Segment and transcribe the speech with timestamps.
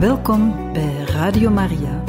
[0.00, 2.02] Welkom bij Radio Maria.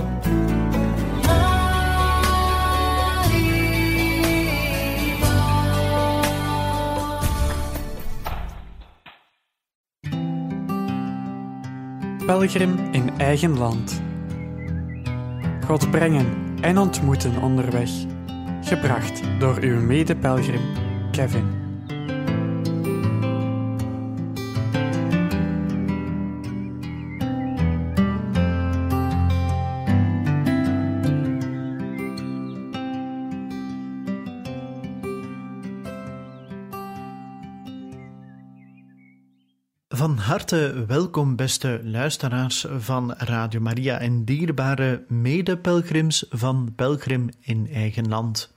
[12.26, 14.02] Pelgrim in eigen land.
[15.66, 16.26] God brengen
[16.62, 17.90] en ontmoeten onderweg.
[18.62, 20.62] Gebracht door uw mede-pelgrim
[21.12, 21.61] Kevin.
[40.88, 48.54] Welkom, beste luisteraars van Radio Maria en dierbare medepelgrims van Pelgrim in eigen land.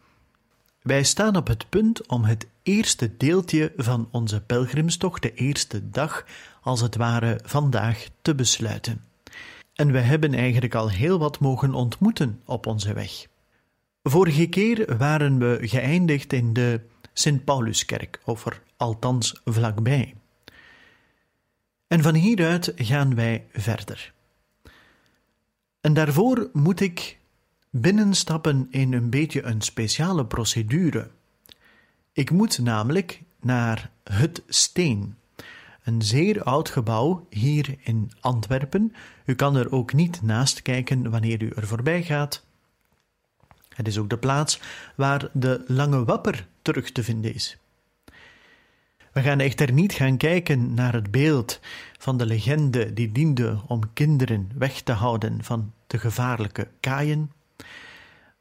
[0.83, 6.25] Wij staan op het punt om het eerste deeltje van onze pelgrimstocht, de eerste dag,
[6.63, 9.05] als het ware vandaag te besluiten.
[9.75, 13.27] En we hebben eigenlijk al heel wat mogen ontmoeten op onze weg.
[14.03, 16.81] Vorige keer waren we geëindigd in de
[17.13, 20.15] Sint-Pauluskerk, of er althans vlakbij.
[21.95, 24.13] En van hieruit gaan wij verder.
[25.81, 27.19] En daarvoor moet ik
[27.71, 31.11] binnenstappen in een beetje een speciale procedure.
[32.13, 35.17] Ik moet namelijk naar het Steen,
[35.85, 38.95] een zeer oud gebouw hier in Antwerpen.
[39.25, 42.45] U kan er ook niet naast kijken wanneer u er voorbij gaat.
[43.69, 44.61] Het is ook de plaats
[44.95, 47.59] waar de lange wapper terug te vinden is.
[49.15, 51.61] We gaan echter niet gaan kijken naar het beeld
[51.99, 57.33] van de legende die diende om kinderen weg te houden van de gevaarlijke kaaien.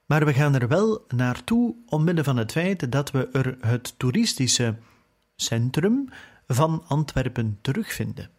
[0.05, 4.75] Maar we gaan er wel naartoe omwille van het feit dat we er het toeristische
[5.35, 6.09] centrum
[6.47, 8.29] van Antwerpen terugvinden.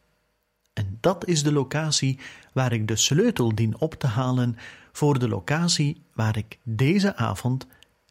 [0.73, 2.19] En dat is de locatie
[2.53, 4.57] waar ik de sleutel dien op te halen
[4.93, 7.67] voor de locatie waar ik deze avond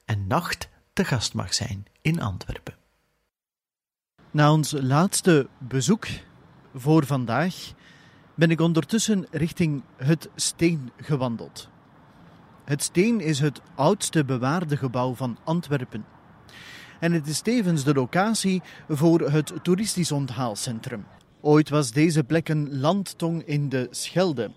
[0.05, 2.82] en nacht te gast mag zijn in Antwerpen.
[4.33, 6.07] Na ons laatste bezoek
[6.75, 7.55] voor vandaag
[8.35, 11.69] ben ik ondertussen richting het Steen gewandeld.
[12.65, 16.05] Het Steen is het oudste bewaarde gebouw van Antwerpen.
[16.99, 21.05] En het is tevens de locatie voor het toeristisch onthaalcentrum.
[21.41, 24.51] Ooit was deze plek een landtong in de Schelde.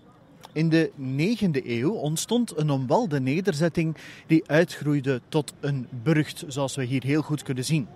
[0.53, 6.83] In de 9e eeuw ontstond een omwalde nederzetting die uitgroeide tot een burcht, zoals we
[6.83, 7.87] hier heel goed kunnen zien.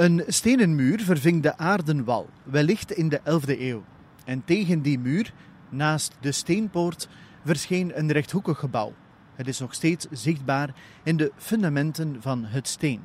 [0.00, 3.84] Een stenen muur verving de aardenwal, wellicht in de 11e eeuw.
[4.24, 5.32] En tegen die muur,
[5.68, 7.08] naast de steenpoort,
[7.44, 8.92] verscheen een rechthoekig gebouw.
[9.34, 13.00] Het is nog steeds zichtbaar in de fundamenten van het steen.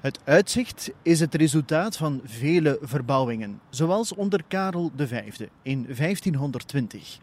[0.00, 5.22] Het uitzicht is het resultaat van vele verbouwingen, zoals onder Karel V
[5.62, 7.18] in 1520.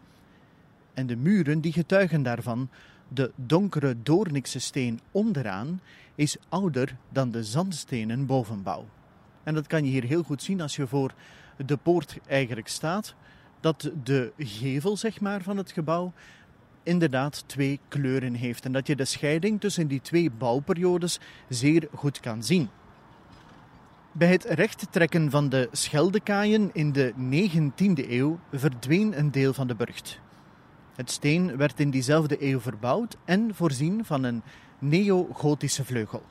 [0.94, 2.68] En de muren die getuigen daarvan,
[3.08, 5.80] de donkere doornikse steen onderaan,
[6.14, 8.86] is ouder dan de zandstenen bovenbouw.
[9.42, 11.14] En dat kan je hier heel goed zien als je voor
[11.66, 13.14] de poort eigenlijk staat,
[13.60, 16.12] dat de gevel zeg maar, van het gebouw
[16.82, 22.20] inderdaad twee kleuren heeft en dat je de scheiding tussen die twee bouwperiodes zeer goed
[22.20, 22.68] kan zien.
[24.12, 29.74] Bij het rechttrekken van de Scheldekaaien in de 19e eeuw verdween een deel van de
[29.74, 30.20] burcht.
[30.94, 34.42] Het steen werd in diezelfde eeuw verbouwd en voorzien van een
[34.88, 36.22] neo-gotische vleugel.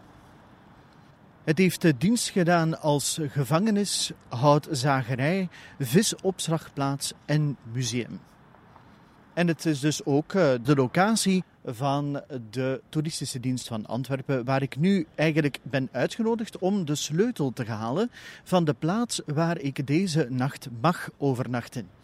[1.44, 5.50] Het heeft dienst gedaan als gevangenis, houtzagerij,
[5.80, 8.20] visopslagplaats en museum.
[9.34, 14.62] En het is dus ook eh, de locatie van de toeristische dienst van Antwerpen, waar
[14.62, 18.12] ik nu eigenlijk ben uitgenodigd om de sleutel te halen
[18.44, 22.03] van de plaats waar ik deze nacht mag overnachten.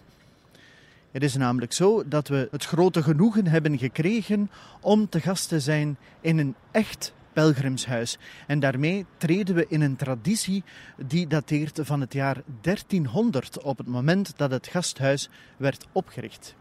[1.12, 5.60] Het is namelijk zo dat we het grote genoegen hebben gekregen om te gast te
[5.60, 8.18] zijn in een echt pelgrimshuis.
[8.48, 10.64] En daarmee treden we in een traditie
[10.98, 16.56] die dateert van het jaar 1300, op het moment dat het gasthuis werd opgericht.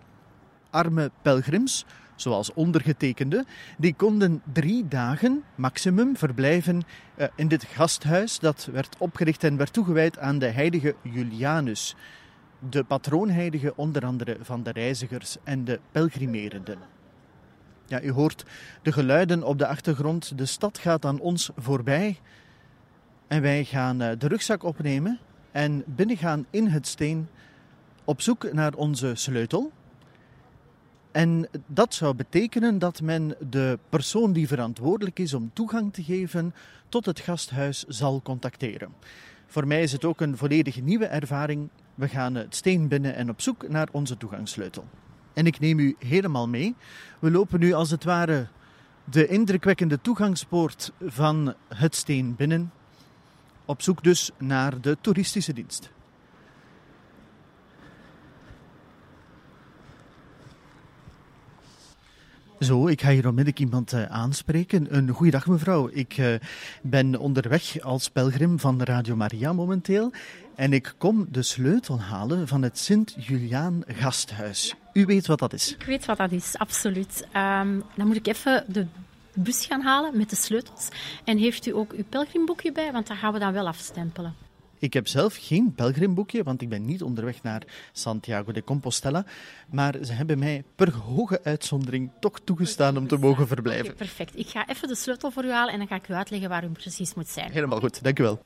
[0.70, 1.84] Arme pelgrims,
[2.16, 3.44] zoals ondergetekende,
[3.78, 6.82] die konden drie dagen maximum verblijven
[7.14, 11.96] eh, in dit gasthuis dat werd opgericht en werd toegewijd aan de heilige Julianus
[12.58, 16.78] de patroonheilige onder andere van de reizigers en de pelgrimerenden.
[17.86, 18.44] Ja, u hoort
[18.82, 20.38] de geluiden op de achtergrond.
[20.38, 22.18] De stad gaat aan ons voorbij.
[23.26, 25.18] En wij gaan eh, de rugzak opnemen
[25.50, 27.28] en binnengaan in het steen
[28.04, 29.72] op zoek naar onze sleutel.
[31.12, 36.54] En dat zou betekenen dat men de persoon die verantwoordelijk is om toegang te geven
[36.88, 38.92] tot het gasthuis zal contacteren.
[39.46, 43.30] Voor mij is het ook een volledig nieuwe ervaring We gaan het steen binnen en
[43.30, 44.84] op zoek naar onze toegangssleutel.
[45.32, 46.74] En ik neem u helemaal mee.
[47.18, 48.48] We lopen nu als het ware
[49.04, 52.72] de indrukwekkende toegangspoort van het steen binnen.
[53.64, 55.90] Op zoek dus naar de toeristische dienst.
[62.60, 64.96] Zo, ik ga hier onmiddellijk iemand uh, aanspreken.
[64.96, 65.88] Een goeiedag mevrouw.
[65.92, 66.34] Ik uh,
[66.82, 70.12] ben onderweg als pelgrim van Radio Maria momenteel.
[70.54, 74.74] En ik kom de sleutel halen van het Sint-Juliaan Gasthuis.
[74.92, 75.74] U weet wat dat is?
[75.74, 77.26] Ik weet wat dat is, absoluut.
[77.36, 78.86] Um, dan moet ik even de
[79.34, 80.88] bus gaan halen met de sleutels.
[81.24, 82.92] En heeft u ook uw pelgrimboekje bij?
[82.92, 84.34] Want dat gaan we dan wel afstempelen.
[84.78, 89.24] Ik heb zelf geen pelgrimboekje, want ik ben niet onderweg naar Santiago de Compostela.
[89.70, 93.84] Maar ze hebben mij per hoge uitzondering toch toegestaan om te mogen verblijven.
[93.84, 94.36] Okay, perfect.
[94.36, 96.64] Ik ga even de sleutel voor u halen en dan ga ik u uitleggen waar
[96.64, 97.50] u precies moet zijn.
[97.50, 98.42] Helemaal goed, dank u wel.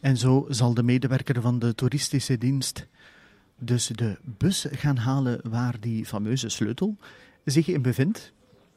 [0.00, 2.86] En zo zal de medewerker van de toeristische dienst
[3.58, 6.96] dus de bus gaan halen waar die fameuze sleutel
[7.44, 8.32] zich in bevindt.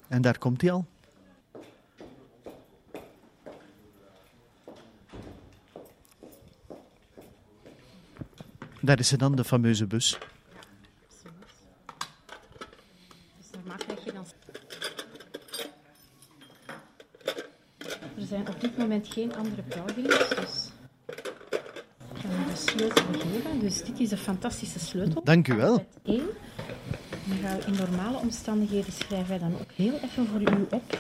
[0.08, 0.86] En daar komt hij al.
[8.88, 10.18] Daar is ze dan, de fameuze bus.
[18.18, 20.70] Er zijn op dit moment geen andere pelgrims, dus
[22.14, 23.60] ik ga de sleutel geven.
[23.60, 25.24] Dus dit is een fantastische sleutel.
[25.24, 25.88] Dank u wel.
[26.04, 26.28] Eén.
[27.26, 30.98] Dan gaan we in normale omstandigheden schrijven wij dan ook heel even voor u op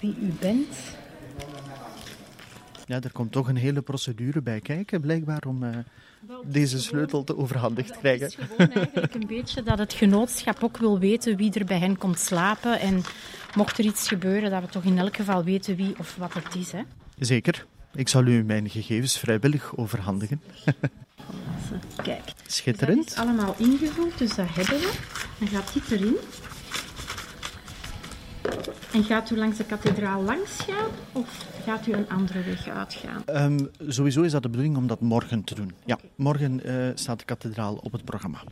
[0.00, 0.76] wie u bent.
[2.90, 5.76] Ja, er komt toch een hele procedure bij kijken, blijkbaar, om uh,
[6.44, 8.26] deze sleutel te overhandigd krijgen.
[8.26, 11.78] Het is gewoon eigenlijk een beetje dat het genootschap ook wil weten wie er bij
[11.78, 12.80] hen komt slapen.
[12.80, 13.02] En
[13.54, 16.54] mocht er iets gebeuren, dat we toch in elk geval weten wie of wat het
[16.54, 16.72] is.
[16.72, 16.82] Hè?
[17.18, 17.66] Zeker.
[17.94, 20.42] Ik zal u mijn gegevens vrijwillig overhandigen.
[22.02, 22.32] Kijk.
[22.46, 22.98] Schitterend.
[22.98, 24.92] Dat is allemaal ingevuld, dus dat hebben we.
[25.38, 26.16] Dan gaat dit erin.
[28.92, 33.22] En gaat u langs de kathedraal langs gaan of gaat u een andere weg uitgaan?
[33.26, 35.72] Um, sowieso is dat de bedoeling om dat morgen te doen.
[35.84, 38.42] Ja, morgen uh, staat de kathedraal op het programma.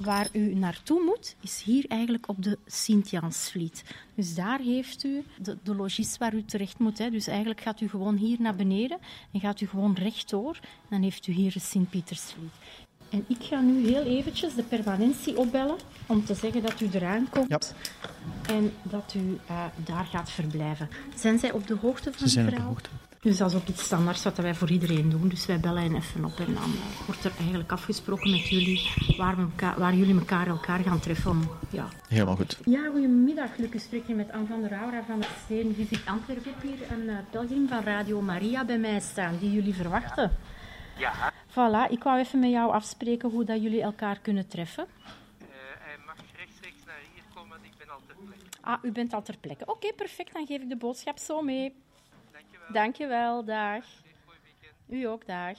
[0.00, 3.84] Waar u naartoe moet, is hier eigenlijk op de Sint-Jansvliet.
[4.14, 6.98] Dus daar heeft u de, de logis waar u terecht moet.
[6.98, 7.10] Hè.
[7.10, 8.98] Dus eigenlijk gaat u gewoon hier naar beneden
[9.32, 10.58] en gaat u gewoon rechtdoor.
[10.62, 12.52] En dan heeft u hier de Sint-Pietersvliet.
[13.10, 15.76] En ik ga nu heel eventjes de permanentie opbellen
[16.06, 17.58] om te zeggen dat u eraan komt ja.
[18.54, 20.88] en dat u uh, daar gaat verblijven.
[21.14, 22.72] Zijn zij op de hoogte van Ze zijn het verhaal?
[22.72, 23.04] op de hoogte.
[23.20, 25.28] Dus dat is ook iets standaards wat wij voor iedereen doen.
[25.28, 28.90] Dus wij bellen hen even op en dan uh, wordt er eigenlijk afgesproken met jullie
[29.16, 31.30] waar, we elkaar, waar jullie elkaar elkaar gaan treffen.
[31.30, 31.88] Om, ja.
[32.08, 32.58] Helemaal goed.
[32.64, 33.56] Ja, goedemiddag.
[33.56, 36.46] Lucas spreek je met Anne van der Aura van het Steen Visit Antwerpen.
[36.46, 40.32] Ik heb hier een uh, pelgrim van Radio Maria bij mij staan die jullie verwachten.
[40.98, 41.32] Ja.
[41.56, 44.86] Voilà, ik wou even met jou afspreken hoe dat jullie elkaar kunnen treffen.
[44.86, 45.46] Uh,
[45.78, 48.44] hij mag rechtstreeks naar hier komen, want ik ben al ter plekke.
[48.60, 49.62] Ah, u bent al ter plekke.
[49.62, 50.32] Oké, okay, perfect.
[50.32, 51.74] Dan geef ik de boodschap zo mee.
[52.32, 52.72] Dankjewel.
[52.72, 53.84] Dankjewel, dag.
[54.88, 55.58] U ook, dag.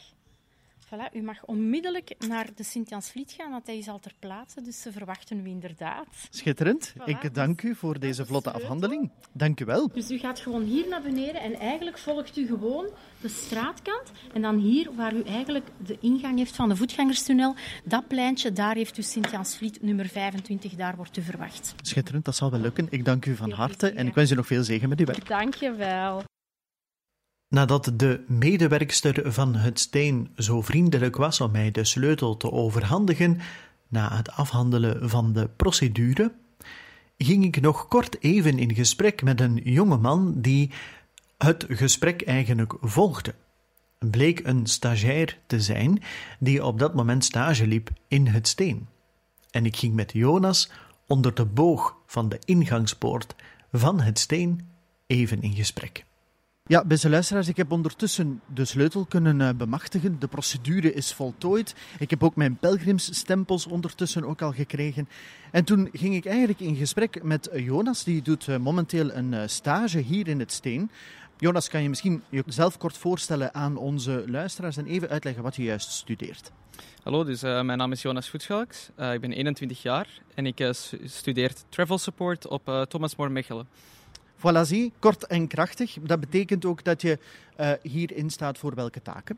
[0.94, 4.82] Voilà, u mag onmiddellijk naar de Sint-Jansvliet gaan, want hij is al ter plaatse, dus
[4.82, 6.08] ze verwachten u inderdaad.
[6.30, 6.94] Schitterend.
[6.94, 9.12] Voilà, ik dank u voor deze vlotte afhandeling.
[9.32, 9.90] Dank u wel.
[9.94, 12.90] Dus u gaat gewoon hier naar beneden en eigenlijk volgt u gewoon
[13.22, 14.12] de straatkant.
[14.34, 18.76] En dan hier, waar u eigenlijk de ingang heeft van de voetgangerstunnel, dat pleintje, daar
[18.76, 21.76] heeft u Sint-Jansvliet nummer 25, daar wordt u verwacht.
[21.82, 22.88] Schitterend, dat zal wel lukken.
[22.90, 25.28] Ik dank u van harte en ik wens u nog veel zegen met uw werk.
[25.28, 26.24] Dank je wel.
[27.50, 33.40] Nadat de medewerkster van het steen zo vriendelijk was om mij de sleutel te overhandigen,
[33.88, 36.32] na het afhandelen van de procedure,
[37.18, 40.72] ging ik nog kort even in gesprek met een jonge man die
[41.38, 43.36] het gesprek eigenlijk volgde.
[44.00, 46.04] Bleek een stagiair te zijn
[46.40, 48.88] die op dat moment stage liep in het steen.
[49.52, 50.70] En ik ging met Jonas
[51.06, 53.36] onder de boog van de ingangspoort
[53.72, 54.70] van het steen
[55.06, 56.06] even in gesprek.
[56.70, 60.20] Ja, beste luisteraars, ik heb ondertussen de sleutel kunnen uh, bemachtigen.
[60.20, 61.76] De procedure is voltooid.
[62.00, 65.10] Ik heb ook mijn pelgrimsstempels ondertussen ook al gekregen.
[65.52, 69.42] En toen ging ik eigenlijk in gesprek met Jonas, die doet uh, momenteel een uh,
[69.46, 70.92] stage hier in het Steen.
[71.38, 75.64] Jonas, kan je misschien jezelf kort voorstellen aan onze luisteraars en even uitleggen wat je
[75.64, 76.52] juist studeert?
[77.04, 78.90] Hallo, dus mijn naam is Jonas Voetschalks.
[79.14, 80.70] ik ben 21 jaar en ik
[81.04, 83.68] studeer travel support op Thomas More Mechelen.
[84.38, 85.98] Voilà, zie, kort en krachtig.
[86.02, 87.20] Dat betekent ook dat je
[87.60, 89.38] uh, hierin staat voor welke taken?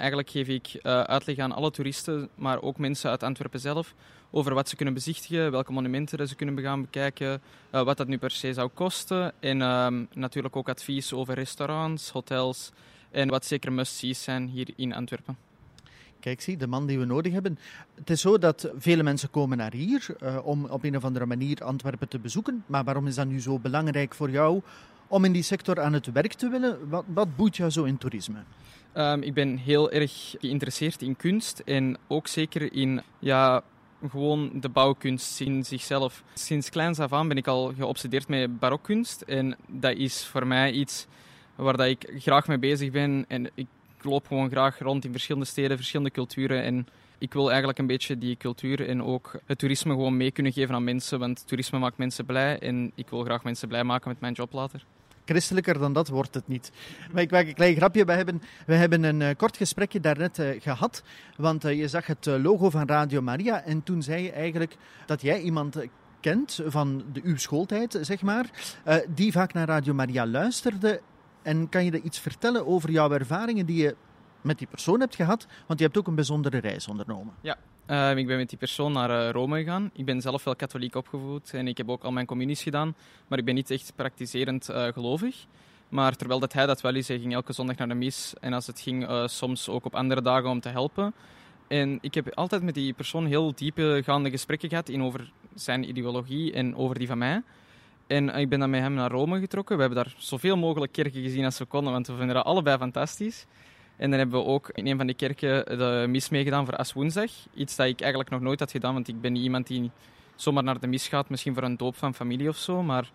[0.00, 3.94] eigenlijk geef ik uh, uitleg aan alle toeristen, maar ook mensen uit Antwerpen zelf,
[4.30, 7.42] over wat ze kunnen bezichtigen, welke monumenten ze kunnen gaan bekijken,
[7.74, 9.32] uh, wat dat nu per se zou kosten.
[9.40, 12.70] En um, natuurlijk ook advies over restaurants, hotels
[13.10, 15.49] en wat zeker must-sees zijn hier in Antwerpen.
[16.20, 17.58] Kijk, zie, de man die we nodig hebben.
[17.94, 21.26] Het is zo dat vele mensen komen naar hier uh, om op een of andere
[21.26, 22.64] manier Antwerpen te bezoeken.
[22.66, 24.60] Maar waarom is dat nu zo belangrijk voor jou
[25.06, 26.88] om in die sector aan het werk te willen?
[26.88, 28.38] Wat, wat boeit jou zo in toerisme?
[28.94, 33.62] Um, ik ben heel erg geïnteresseerd in kunst en ook zeker in ja,
[34.08, 36.22] gewoon de bouwkunst in zichzelf.
[36.34, 40.72] Sinds kleins af aan ben ik al geobsedeerd met barokkunst en dat is voor mij
[40.72, 41.06] iets
[41.54, 43.66] waar dat ik graag mee bezig ben en ik
[44.04, 46.86] loop gewoon graag rond in verschillende steden, verschillende culturen en
[47.18, 50.74] ik wil eigenlijk een beetje die cultuur en ook het toerisme gewoon mee kunnen geven
[50.74, 54.20] aan mensen, want toerisme maakt mensen blij en ik wil graag mensen blij maken met
[54.20, 54.84] mijn job later
[55.30, 56.72] christelijker dan dat wordt het niet.
[57.12, 58.04] Maar ik maak een klein grapje.
[58.04, 61.02] We hebben, we hebben een uh, kort gesprekje daarnet uh, gehad.
[61.36, 63.62] Want uh, je zag het logo van Radio Maria.
[63.62, 64.76] En toen zei je eigenlijk
[65.06, 65.76] dat jij iemand
[66.20, 68.50] kent van de, uw schooltijd, zeg maar.
[69.14, 71.00] die vaak naar Radio Maria luisterde.
[71.42, 73.96] En kan je iets vertellen over jouw ervaringen die je
[74.40, 75.46] met die persoon hebt gehad?
[75.66, 77.34] Want je hebt ook een bijzondere reis ondernomen.
[77.40, 77.56] Ja,
[77.86, 79.90] uh, ik ben met die persoon naar uh, Rome gegaan.
[79.92, 82.94] Ik ben zelf wel katholiek opgevoed en ik heb ook al mijn communies gedaan.
[83.28, 85.46] Maar ik ben niet echt praktiserend uh, gelovig.
[85.88, 88.34] Maar terwijl dat hij dat wel is, hij ging elke zondag naar de mis.
[88.40, 91.14] En als het ging, soms ook op andere dagen om te helpen.
[91.68, 95.88] En ik heb altijd met die persoon heel diepe gaande gesprekken gehad in over zijn
[95.88, 97.42] ideologie en over die van mij.
[98.10, 99.76] En ik ben dan met hem naar Rome getrokken.
[99.76, 102.78] We hebben daar zoveel mogelijk kerken gezien als we konden, want we vinden dat allebei
[102.78, 103.46] fantastisch.
[103.96, 107.30] En dan hebben we ook in een van die kerken de mis meegedaan voor Aswoensdag.
[107.54, 109.90] Iets dat ik eigenlijk nog nooit had gedaan, want ik ben iemand die
[110.34, 111.28] zomaar naar de mis gaat.
[111.28, 113.10] Misschien voor een doop van familie of zo, maar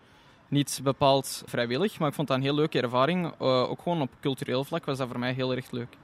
[0.48, 2.00] niet bepaald vrijwillig.
[2.00, 3.26] Maar ik vond dat een heel leuke ervaring.
[3.26, 5.98] Uh, ook gewoon op cultureel vlak was dat voor mij heel erg leuk.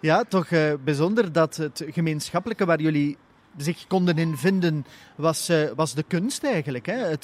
[0.00, 3.16] Ja, toch uh, bijzonder dat het gemeenschappelijke waar jullie
[3.56, 6.86] zich konden in vinden, was, uh, was de kunst eigenlijk.
[6.86, 6.94] Hè?
[6.94, 7.22] Het,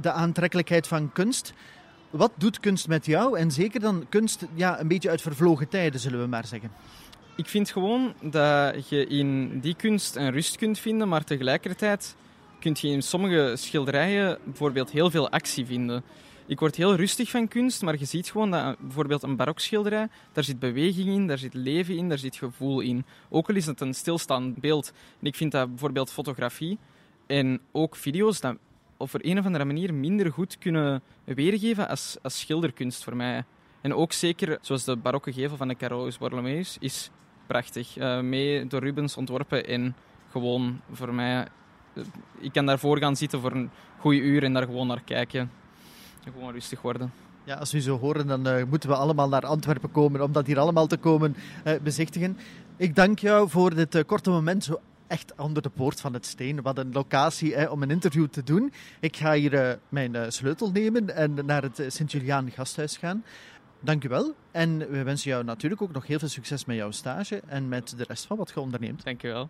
[0.00, 1.52] de aantrekkelijkheid van kunst.
[2.10, 3.38] Wat doet kunst met jou?
[3.38, 6.70] En zeker dan kunst ja, een beetje uit vervlogen tijden, zullen we maar zeggen.
[7.36, 12.16] Ik vind gewoon dat je in die kunst een rust kunt vinden, maar tegelijkertijd
[12.60, 16.02] kun je in sommige schilderijen bijvoorbeeld heel veel actie vinden.
[16.48, 20.44] Ik word heel rustig van kunst, maar je ziet gewoon dat bijvoorbeeld een barokschilderij, daar
[20.44, 23.04] zit beweging in, daar zit leven in, daar zit gevoel in.
[23.28, 24.92] Ook al is het een stilstaand beeld.
[25.20, 26.78] En ik vind dat bijvoorbeeld fotografie
[27.26, 28.56] en ook video's, dat
[28.96, 33.44] op een of andere manier minder goed kunnen weergeven als, als schilderkunst voor mij.
[33.80, 37.10] En ook zeker, zoals de barokke gevel van de Carolus Borromeus, is
[37.46, 37.98] prachtig.
[37.98, 39.96] Uh, mee door Rubens ontworpen en
[40.30, 41.48] gewoon voor mij...
[41.94, 42.04] Uh,
[42.38, 45.50] ik kan daarvoor gaan zitten voor een goede uur en daar gewoon naar kijken.
[46.22, 47.12] Gewoon rustig worden.
[47.44, 50.46] Ja, als u zo horen, dan uh, moeten we allemaal naar Antwerpen komen om dat
[50.46, 51.36] hier allemaal te komen
[51.82, 52.38] bezichtigen.
[52.76, 56.62] Ik dank jou voor dit korte moment, zo echt onder de poort van het Steen.
[56.62, 58.72] Wat een locatie hè, om een interview te doen.
[59.00, 63.24] Ik ga hier mijn sleutel nemen en naar het eh, Sint-Juliaan gasthuis gaan.
[63.80, 64.34] Dank u wel.
[64.50, 67.94] En we wensen jou natuurlijk ook nog heel veel succes met jouw stage en met
[67.96, 69.04] de rest van wat je onderneemt.
[69.04, 69.48] Dank je wel.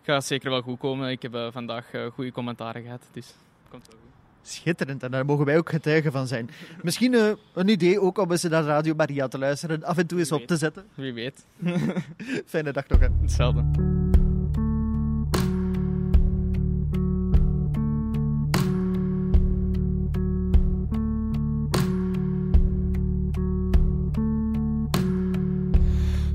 [0.00, 1.10] Ik ga zeker wel goed komen.
[1.10, 3.34] Ik heb vandaag goede commentaren gehad, dus
[3.68, 4.05] komt wel goed.
[4.48, 6.50] Schitterend, en daar mogen wij ook getuigen van zijn.
[6.82, 10.18] Misschien uh, een idee ook om eens naar Radio Maria te luisteren, af en toe
[10.18, 10.84] eens op te zetten.
[10.94, 11.44] Wie weet.
[12.46, 13.00] Fijne dag nog.
[13.00, 13.08] Hè.
[13.20, 13.64] Hetzelfde.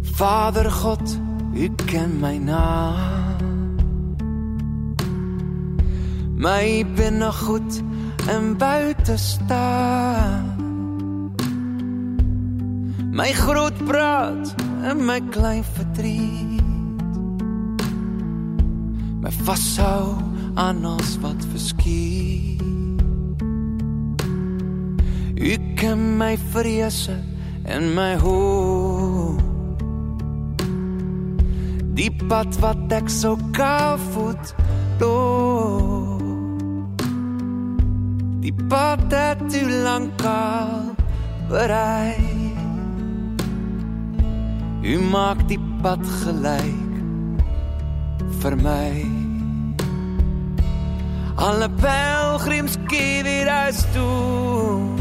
[0.02, 1.20] Vader God,
[1.54, 3.31] u kent mijn naam.
[6.42, 7.84] My binne goed
[8.28, 10.56] en buite staan.
[13.12, 17.14] My groot praat en my klein verdriet.
[19.22, 20.18] My vashou
[20.54, 22.62] aan ons wat verskiet.
[25.38, 27.20] U ken my vrese
[27.64, 29.42] en my hoop.
[31.94, 34.56] Die pad wat ek sou kaal voet
[34.98, 36.01] loop.
[38.42, 40.96] Die pad het te lang al
[41.50, 42.16] berei
[44.82, 46.98] U maak die pad gelyk
[48.42, 48.90] vir my
[51.36, 54.92] Alle pelgrims keer weer huis toe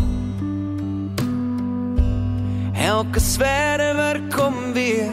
[2.81, 5.13] Elke zwerver kom weer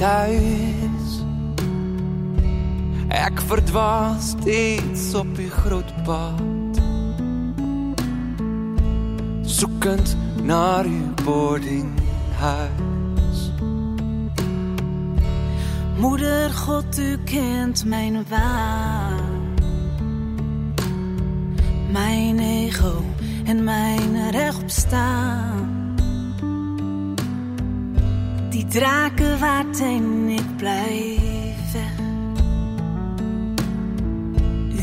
[0.00, 1.20] thuis.
[3.08, 6.59] Ek verdwaal steeds op die groot pad.
[9.60, 13.52] Soekend naar uw boardinghuis.
[15.98, 19.54] Moeder God, u kent mijn waan.
[21.90, 23.04] Mijn ego
[23.44, 25.94] en mijn recht staan.
[28.50, 31.74] Die draken waarteen ik blijf.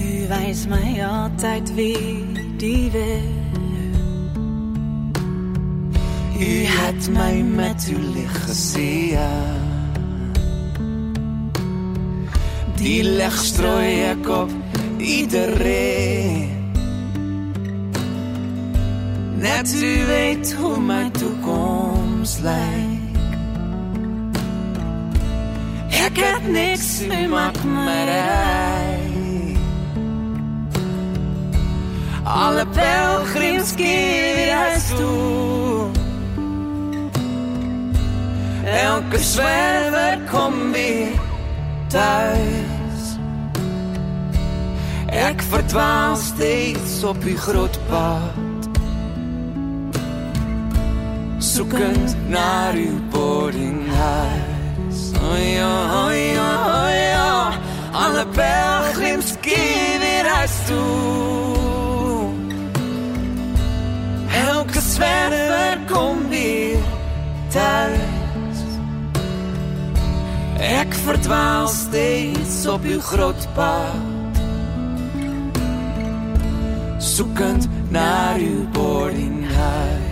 [0.02, 2.26] U wijst mij altijd weer
[2.58, 3.37] die weg.
[6.40, 9.18] U had mij met uw licht gezien.
[12.76, 14.50] Die leg strooi ik op
[14.98, 16.72] iedereen.
[19.36, 23.08] Net u weet hoe mijn toekomst lijkt.
[25.90, 28.36] Ik heb niks, u maakt me.
[32.24, 34.56] Alle pelgrims keer
[34.98, 35.57] toe.
[38.68, 41.08] Elke zwerver komt weer
[41.88, 43.18] thuis.
[45.32, 48.70] Ik verdwaal steeds op uw groot pad.
[51.38, 55.12] Zoekend naar uw boardinghuis.
[55.22, 57.52] Oh ja, oh ja, oh ja.
[57.92, 61.56] Alle pelgrims keer weer huis toe.
[64.48, 66.78] Elke zwerver komt weer
[67.48, 67.97] thuis.
[71.08, 73.96] Verdwaal steeds op uw groot pad.
[76.98, 80.02] Zoekend naar uw boardinghuis.
[80.02, 80.07] U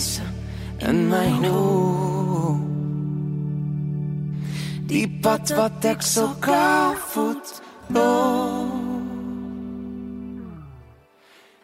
[0.00, 0.34] vrezen
[0.78, 2.60] en mijn hoop.
[4.86, 6.34] Die pad wat ik zo
[6.94, 8.84] voet loop.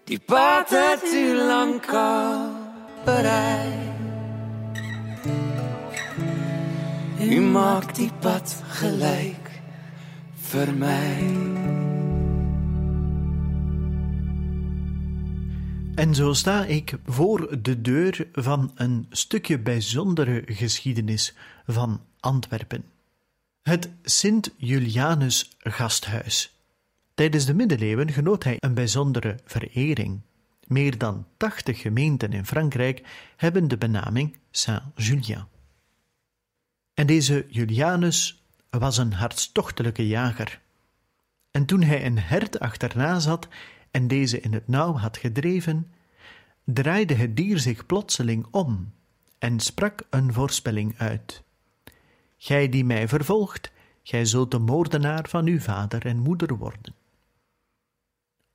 [0.05, 2.51] Die pad dat u lang al
[3.05, 3.91] bereid.
[7.21, 9.51] U maakt die pad gelijk
[10.35, 11.62] voor mij.
[16.03, 21.35] En zo sta ik voor de deur van een stukje bijzondere geschiedenis
[21.67, 22.85] van Antwerpen.
[23.63, 26.57] Het Sint-Julianus Gasthuis.
[27.15, 30.21] Tijdens de middeleeuwen genoot hij een bijzondere verering.
[30.67, 33.03] Meer dan 80 gemeenten in Frankrijk
[33.37, 35.47] hebben de benaming Saint-Julien.
[36.95, 40.61] En deze Julianus was een hartstochtelijke jager.
[41.51, 43.49] En toen hij een hert achterna zat
[43.93, 45.93] en deze in het nauw had gedreven,
[46.65, 48.93] draaide het dier zich plotseling om
[49.39, 51.43] en sprak een voorspelling uit.
[52.37, 56.95] Gij die mij vervolgt, gij zult de moordenaar van uw vader en moeder worden.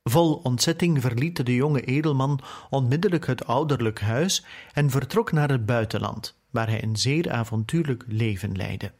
[0.02, 6.38] Vol ontzetting verliet de jonge edelman onmiddellijk het ouderlijk huis en vertrok naar het buitenland,
[6.50, 8.92] waar hij een zeer avontuurlijk leven leidde.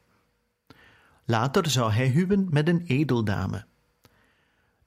[1.24, 3.68] Later zou hij huwen met een edeldame.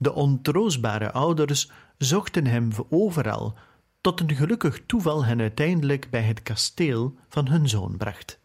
[0.01, 3.57] De ontroostbare ouders zochten hem overal,
[4.01, 8.39] tot een gelukkig toeval hen uiteindelijk bij het kasteel van hun zoon bracht.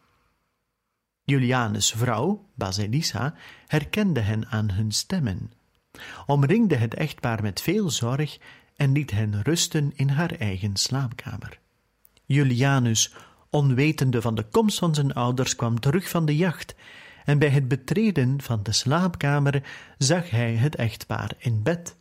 [1.23, 3.33] Julianus' vrouw, Basilissa,
[3.67, 5.51] herkende hen aan hun stemmen,
[6.25, 8.37] omringde het echtpaar met veel zorg
[8.75, 11.59] en liet hen rusten in haar eigen slaapkamer.
[12.25, 13.15] Julianus,
[13.49, 16.75] onwetende van de komst van zijn ouders, kwam terug van de jacht
[17.27, 19.63] en bij het betreden van de slaapkamer
[19.97, 21.97] zag hij het echtpaar in bed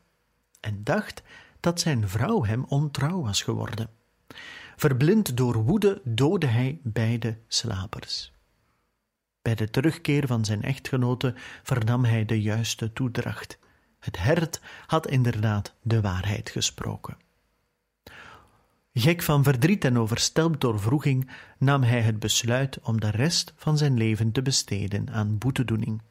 [0.61, 1.23] en dacht
[1.61, 3.89] dat zijn vrouw hem ontrouw was geworden.
[4.77, 8.33] Verblind door woede doodde hij beide slapers.
[9.43, 13.59] Bij de terugkeer van zijn echtgenote vernam hij de juiste toedracht.
[13.99, 17.17] Het hert had inderdaad de waarheid gesproken.
[18.99, 23.79] Gek van verdriet en overstelpt door wroeging nam hij het besluit om de rest van
[23.79, 26.03] zijn leven te besteden aan boetedoening.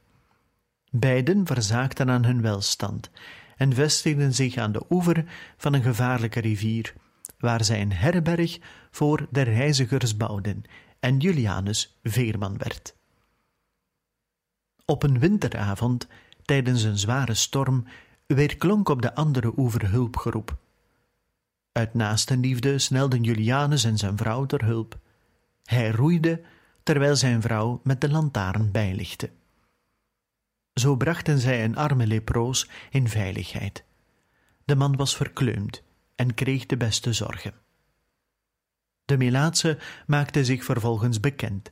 [0.91, 3.09] Beiden verzaakten aan hun welstand
[3.57, 5.25] en vestigden zich aan de oever
[5.57, 6.93] van een gevaarlijke rivier,
[7.39, 8.59] waar zij een herberg
[8.91, 10.63] voor de reizigers bouwden
[10.99, 12.95] en Julianus veerman werd.
[14.85, 16.07] Op een winteravond,
[16.41, 17.85] tijdens een zware storm,
[18.25, 20.57] weerklonk op de andere oever hulpgeroep.
[21.75, 24.99] Uit naastenliefde snelden Julianus en zijn vrouw ter hulp.
[25.63, 26.41] Hij roeide
[26.83, 29.31] terwijl zijn vrouw met de lantaarn bijlichtte.
[30.73, 33.83] Zo brachten zij een arme leproos in veiligheid.
[34.65, 35.83] De man was verkleumd
[36.15, 37.53] en kreeg de beste zorgen.
[39.05, 41.71] De Melaatse maakte zich vervolgens bekend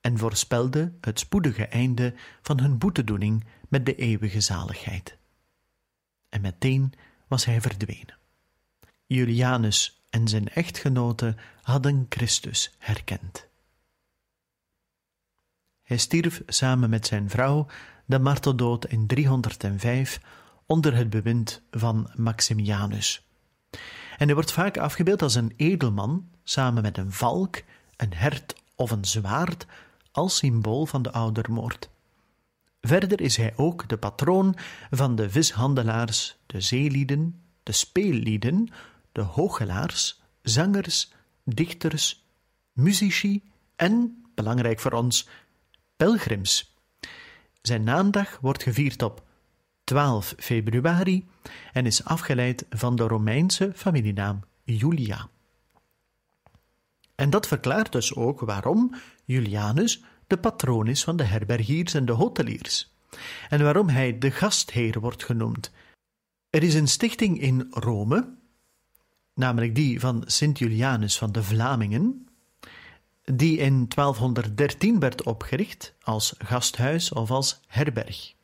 [0.00, 5.16] en voorspelde het spoedige einde van hun boetedoening met de eeuwige zaligheid.
[6.28, 6.92] En meteen
[7.28, 8.24] was hij verdwenen.
[9.06, 13.46] Julianus en zijn echtgenote hadden Christus herkend.
[15.82, 17.66] Hij stierf samen met zijn vrouw
[18.04, 20.20] de marteldood in 305
[20.66, 23.26] onder het bewind van Maximianus.
[24.16, 27.62] En hij wordt vaak afgebeeld als een edelman samen met een valk,
[27.96, 29.66] een hert of een zwaard
[30.12, 31.90] als symbool van de oudermoord.
[32.80, 34.56] Verder is hij ook de patroon
[34.90, 38.68] van de vishandelaars, de zeelieden, de speellieden,
[39.16, 41.12] de hooggelaars, zangers,
[41.44, 42.24] dichters,
[42.72, 43.42] muzici
[43.76, 45.28] en, belangrijk voor ons,
[45.96, 46.76] pelgrims.
[47.62, 49.22] Zijn naamdag wordt gevierd op
[49.84, 51.26] 12 februari
[51.72, 55.28] en is afgeleid van de Romeinse familienaam Julia.
[57.14, 62.12] En dat verklaart dus ook waarom Julianus de patroon is van de herbergiers en de
[62.12, 62.94] hoteliers,
[63.48, 65.72] en waarom hij de gastheer wordt genoemd.
[66.50, 68.35] Er is een stichting in Rome,
[69.36, 72.28] namelijk die van Sint Julianus van de Vlamingen,
[73.24, 78.34] die in 1213 werd opgericht als gasthuis of als herberg.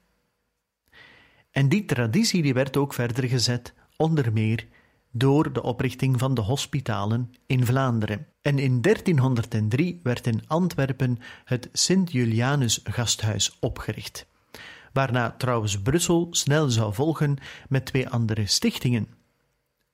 [1.50, 4.66] En die traditie die werd ook verder gezet, onder meer
[5.10, 8.26] door de oprichting van de hospitalen in Vlaanderen.
[8.42, 14.26] En in 1303 werd in Antwerpen het Sint-Julianus Gasthuis opgericht,
[14.92, 17.36] waarna trouwens Brussel snel zou volgen
[17.68, 19.08] met twee andere stichtingen: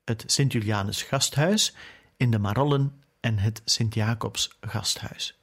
[0.08, 1.74] het Sint-Julianus Gasthuis
[2.16, 5.38] in de Marollen en het Sint-Jacobs Gasthuis.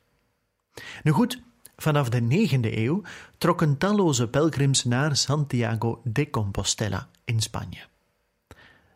[1.03, 1.41] Nu goed,
[1.75, 3.01] vanaf de 9e eeuw
[3.37, 7.79] trokken talloze pelgrims naar Santiago de Compostela in Spanje.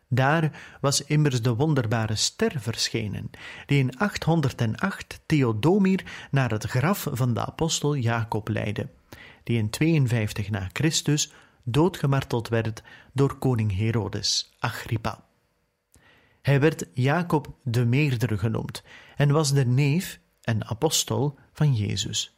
[0.08, 3.30] Daar was immers de wonderbare ster verschenen,
[3.66, 8.88] die in 808 Theodomir naar het graf van de apostel Jacob leidde,
[9.44, 15.29] die in 52 na Christus doodgemarteld werd door koning Herodes Agrippa.
[16.42, 18.82] Hij werd Jacob de Meerdere genoemd
[19.16, 22.34] en was de neef en apostel van Jezus.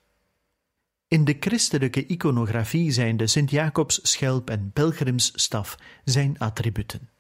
[1.09, 7.11] In de christelijke iconografie zijn de Sint-Jacobs schelp en pelgrimsstaf zijn attributen.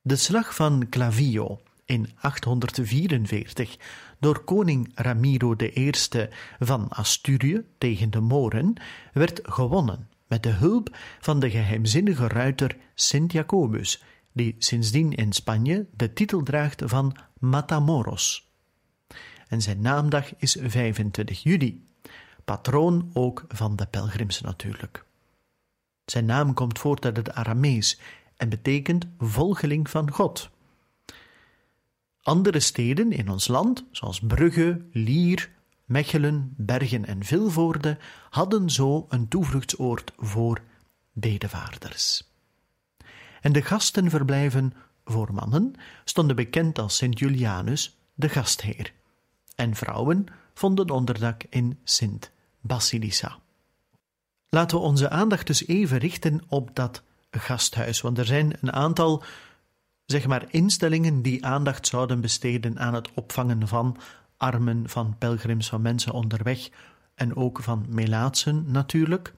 [0.00, 3.76] De slag van Clavijo in 844
[4.18, 5.92] door koning Ramiro I
[6.58, 8.74] van Asturië tegen de Moren
[9.12, 14.02] werd gewonnen met de hulp van de geheimzinnige ruiter Sint Jacobus,
[14.36, 18.50] die sindsdien in Spanje de titel draagt van Matamoros.
[19.48, 21.84] En zijn naamdag is 25 juli,
[22.44, 25.04] patroon ook van de pelgrims natuurlijk.
[26.04, 28.00] Zijn naam komt voort uit het Aramees
[28.36, 30.50] en betekent volgeling van God.
[32.22, 35.50] Andere steden in ons land, zoals Brugge, Lier,
[35.84, 37.98] Mechelen, Bergen en Vilvoorde,
[38.30, 40.62] hadden zo een toevluchtsoord voor
[41.12, 42.35] bedevaarders.
[43.46, 44.72] En de gastenverblijven
[45.04, 48.92] voor mannen stonden bekend als Sint Julianus, de gastheer,
[49.54, 52.30] en vrouwen vonden onderdak in Sint
[52.60, 53.38] Basilissa.
[54.48, 58.00] Laten we onze aandacht dus even richten op dat gasthuis.
[58.00, 59.24] Want er zijn een aantal
[60.06, 63.96] zeg maar, instellingen die aandacht zouden besteden aan het opvangen van
[64.36, 66.68] armen, van pelgrims, van mensen onderweg
[67.14, 69.34] en ook van melaatsen natuurlijk.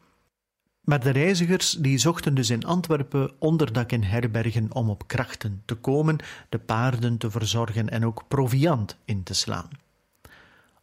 [0.89, 5.75] Maar de reizigers die zochten dus in Antwerpen onderdak in herbergen om op krachten te
[5.75, 9.69] komen, de paarden te verzorgen en ook proviand in te slaan.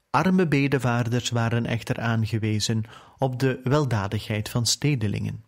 [0.10, 2.84] Arme bedevaarders waren echter aangewezen
[3.18, 5.44] op de weldadigheid van stedelingen.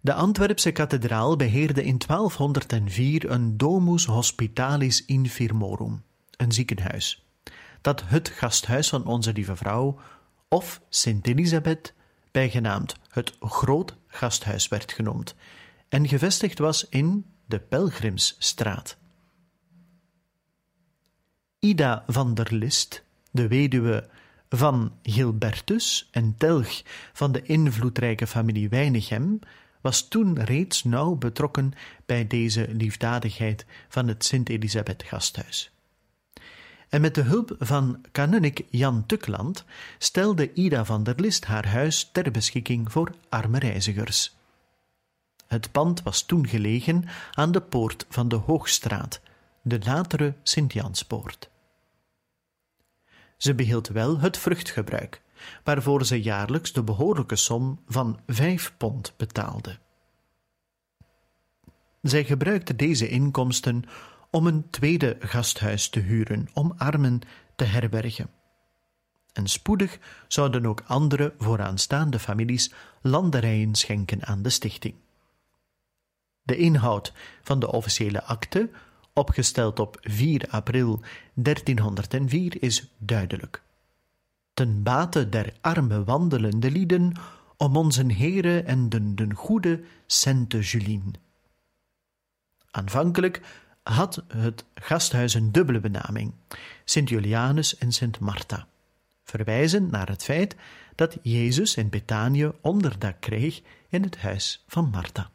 [0.00, 6.02] De Antwerpse kathedraal beheerde in 1204 een domus hospitalis infirmorum,
[6.36, 7.26] een ziekenhuis,
[7.80, 9.98] dat het gasthuis van Onze Lieve Vrouw
[10.48, 11.96] of Sint Elisabeth,
[12.38, 15.34] bijgenaamd het Groot Gasthuis werd genoemd,
[15.88, 18.96] en gevestigd was in de Pelgrimsstraat.
[21.58, 24.08] Ida van der List, de weduwe
[24.48, 29.38] van Gilbertus en telg van de invloedrijke familie Weinigem,
[29.80, 31.72] was toen reeds nauw betrokken
[32.06, 35.77] bij deze liefdadigheid van het Sint-Elisabeth Gasthuis.
[36.88, 39.64] En met de hulp van kanunnik Jan Tukland
[39.98, 44.36] stelde Ida van der List haar huis ter beschikking voor arme reizigers.
[45.46, 49.20] Het pand was toen gelegen aan de poort van de Hoogstraat,
[49.62, 51.50] de latere Sint-Janspoort.
[53.36, 55.22] Ze behield wel het vruchtgebruik,
[55.64, 59.78] waarvoor ze jaarlijks de behoorlijke som van vijf pond betaalde.
[62.02, 63.84] Zij gebruikte deze inkomsten
[64.30, 67.20] om een tweede gasthuis te huren om armen
[67.56, 68.30] te herbergen.
[69.32, 74.94] En spoedig zouden ook andere vooraanstaande families landerijen schenken aan de stichting.
[76.42, 77.12] De inhoud
[77.42, 78.70] van de officiële akte,
[79.12, 81.00] opgesteld op 4 april
[81.34, 83.62] 1304, is duidelijk.
[84.54, 87.12] Ten bate der arme wandelende lieden,
[87.56, 91.14] om onze Heere en den, den goede Sainte Julien.
[92.70, 93.40] Aanvankelijk
[93.90, 96.34] had het gasthuis een dubbele benaming:
[96.84, 98.66] Sint Julianus en Sint Martha,
[99.24, 100.56] verwijzend naar het feit
[100.94, 105.30] dat Jezus in Betanië onderdak kreeg in het huis van Martha.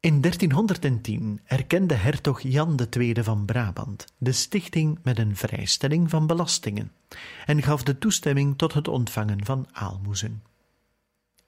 [0.00, 6.92] In 1310 erkende hertog Jan II van Brabant de stichting met een vrijstelling van belastingen
[7.46, 10.42] en gaf de toestemming tot het ontvangen van aalmoezen.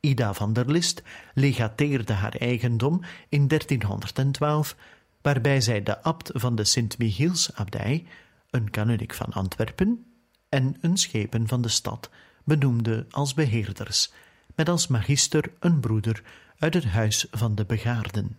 [0.09, 1.03] Ida van der List
[1.35, 4.77] legateerde haar eigendom in 1312,
[5.23, 8.07] waarbij zij de abt van de Sint-Michielsabdij,
[8.51, 10.07] een kanonik van Antwerpen
[10.49, 12.11] en een schepen van de stad
[12.45, 14.13] benoemde als beheerders,
[14.55, 16.23] met als magister een broeder
[16.59, 18.39] uit het huis van de begaarden.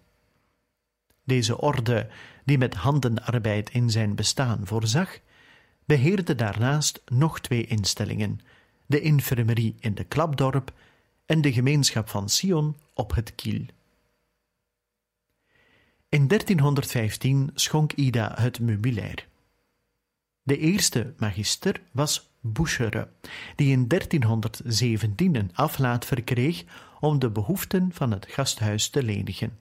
[1.24, 2.10] Deze orde,
[2.46, 5.20] die met handenarbeid in zijn bestaan voorzag,
[5.86, 8.40] beheerde daarnaast nog twee instellingen:
[8.86, 10.74] de infirmerie in de Klapdorp
[11.30, 13.66] en de gemeenschap van Sion op het Kiel.
[16.10, 19.28] In 1315 schonk Ida het meubilair.
[20.44, 23.10] De eerste magister was Bouchere,
[23.56, 26.64] die in 1317 een aflaat verkreeg
[27.00, 29.58] om de behoeften van het gasthuis te lenigen.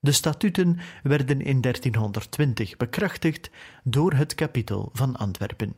[0.00, 3.50] De statuten werden in 1320 bekrachtigd
[3.84, 5.74] door het kapitel van Antwerpen.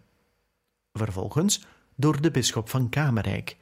[0.93, 3.57] Vervolgens door de bisschop van Kamerijk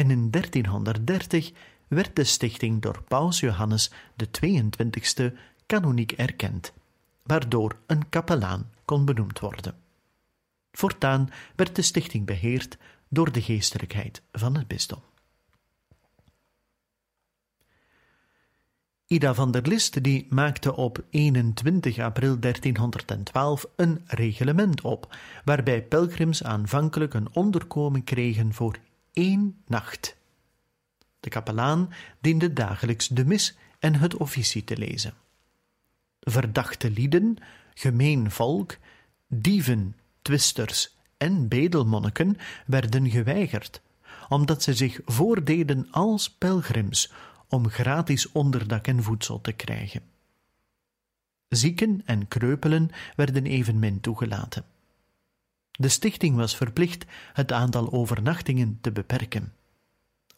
[0.00, 1.52] en in 1330
[1.88, 5.36] werd de stichting door Paus Johannes de 22e
[5.66, 6.72] kanoniek erkend,
[7.22, 9.74] waardoor een kapelaan kon benoemd worden.
[10.72, 15.02] Voortaan werd de stichting beheerd door de geestelijkheid van het bisdom.
[19.06, 26.44] Ida van der List die maakte op 21 april 1312 een reglement op, waarbij pelgrims
[26.44, 28.78] aanvankelijk een onderkomen kregen voor
[29.12, 30.16] één nacht.
[31.20, 35.14] De kapelaan diende dagelijks de mis en het officie te lezen.
[36.20, 37.36] Verdachte lieden,
[37.74, 38.76] gemeen volk,
[39.28, 43.80] dieven, twisters en bedelmonniken werden geweigerd,
[44.28, 47.12] omdat ze zich voordeden als pelgrims
[47.48, 50.02] om gratis onderdak en voedsel te krijgen.
[51.48, 54.64] Zieken en kreupelen werden evenmin toegelaten.
[55.80, 59.52] De stichting was verplicht het aantal overnachtingen te beperken.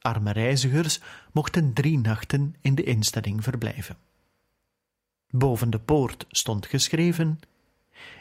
[0.01, 1.01] Arme reizigers
[1.33, 3.97] mochten drie nachten in de instelling verblijven.
[5.31, 7.41] Boven de poort stond geschreven: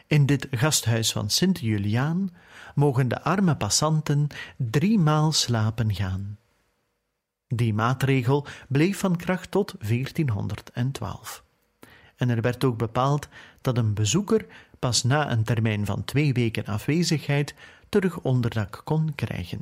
[0.08, 2.30] In dit gasthuis van Sint Juliaan
[2.76, 6.38] mogen de arme passanten driemaal slapen gaan.
[7.48, 11.44] Die maatregel bleef van kracht tot 1412.
[12.16, 13.28] En er werd ook bepaald
[13.62, 14.46] dat een bezoeker
[14.82, 17.56] pas na een termijn van twee weken afwezigheid
[17.90, 19.62] terug onderdak kon krijgen.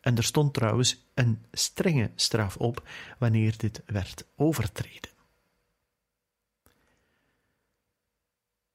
[0.00, 2.88] En er stond trouwens een strenge straf op
[3.18, 5.10] wanneer dit werd overtreden.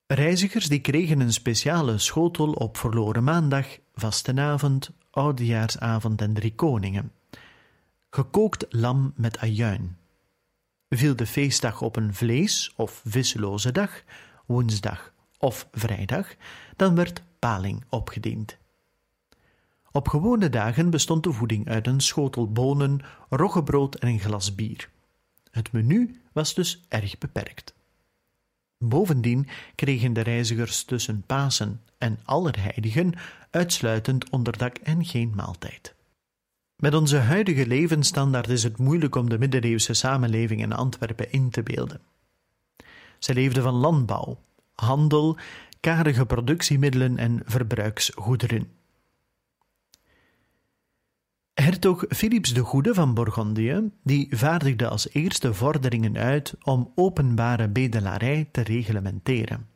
[0.06, 7.12] Reizigers die kregen een speciale schotel op verloren maandag, vastenavond, oudejaarsavond en drie koningen.
[8.10, 9.98] Gekookt lam met ajuin.
[10.90, 14.04] Viel de feestdag op een vlees- of visloze dag,
[14.46, 16.36] woensdag of vrijdag,
[16.76, 18.58] dan werd paling opgediend.
[19.92, 24.90] Op gewone dagen bestond de voeding uit een schotel bonen, roggebrood en een glas bier.
[25.52, 27.74] Het menu was dus erg beperkt.
[28.78, 33.14] Bovendien kregen de reizigers tussen Pasen en Allerheiligen
[33.50, 35.96] uitsluitend onderdak en geen maaltijd.
[36.76, 41.64] Met onze huidige levensstandaard is het moeilijk om de middeleeuwse samenleving in Antwerpen in te
[41.64, 42.02] beelden.
[43.24, 44.40] Zij leefden van landbouw,
[44.76, 45.38] handel,
[45.80, 48.72] karige productiemiddelen en verbruiksgoederen.
[51.54, 58.50] Hertog Philips de Goede van Bourgondië, die vaardigde als eerste vorderingen uit om openbare bedelarij
[58.52, 59.68] te reglementeren.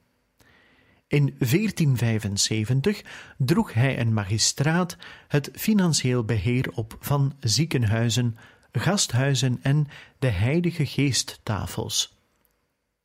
[1.08, 3.04] In 1475
[3.38, 8.38] droeg hij een magistraat het financieel beheer op van ziekenhuizen,
[8.72, 9.88] gasthuizen en
[10.20, 12.17] de Heilige Geesttafels.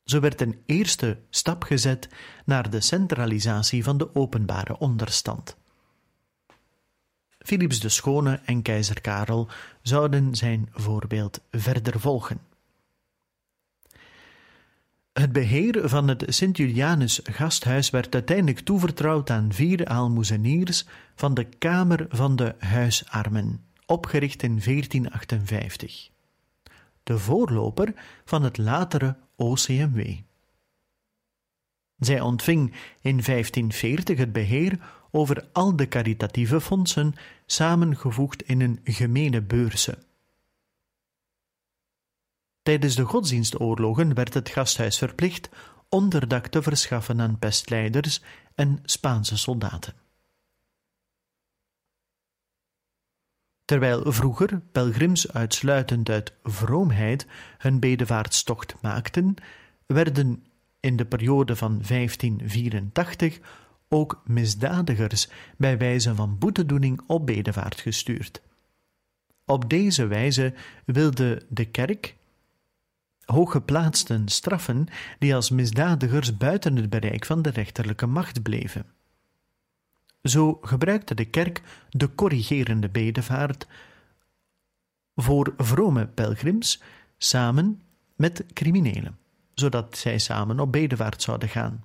[0.03, 2.09] Zo werd een eerste stap gezet
[2.45, 5.57] naar de centralisatie van de openbare onderstand.
[7.39, 9.49] Philips de Schone en keizer Karel
[9.81, 12.41] zouden zijn voorbeeld verder volgen.
[15.13, 20.85] Het beheer van het Sint-Julianus gasthuis werd uiteindelijk toevertrouwd aan vier aalmoezeniers
[21.15, 26.12] van de Kamer van de Huisarmen, opgericht in 1458.
[27.03, 27.93] De voorloper
[28.25, 30.17] van het latere OCMW.
[31.97, 34.79] Zij ontving in 1540 het beheer
[35.11, 37.13] over al de caritatieve fondsen
[37.45, 39.97] samengevoegd in een gemene beurse.
[42.61, 45.49] Tijdens de godsdienstoorlogen werd het gasthuis verplicht
[45.89, 48.21] onderdak te verschaffen aan pestleiders
[48.55, 50.02] en Spaanse soldaten.
[53.65, 59.35] Terwijl vroeger pelgrims uitsluitend uit vroomheid hun bedevaartstocht maakten,
[59.85, 60.45] werden
[60.79, 63.39] in de periode van 1584
[63.89, 68.41] ook misdadigers bij wijze van boetedoening op bedevaart gestuurd.
[69.45, 70.53] Op deze wijze
[70.85, 72.15] wilde de kerk
[73.25, 74.87] hooggeplaatsten straffen
[75.19, 78.85] die als misdadigers buiten het bereik van de rechterlijke macht bleven.
[80.23, 83.67] Zo gebruikte de kerk de corrigerende bedevaart
[85.15, 86.81] voor vrome pelgrims
[87.17, 87.81] samen
[88.15, 89.17] met criminelen,
[89.53, 91.83] zodat zij samen op bedevaart zouden gaan.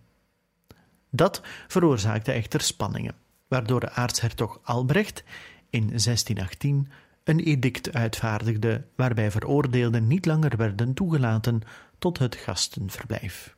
[1.11, 3.15] Dat veroorzaakte echter spanningen,
[3.49, 5.25] waardoor de aartshertog Albrecht
[5.71, 6.89] in 1618
[7.25, 11.63] een edict uitvaardigde waarbij veroordeelden niet langer werden toegelaten
[11.99, 13.57] tot het gastenverblijf.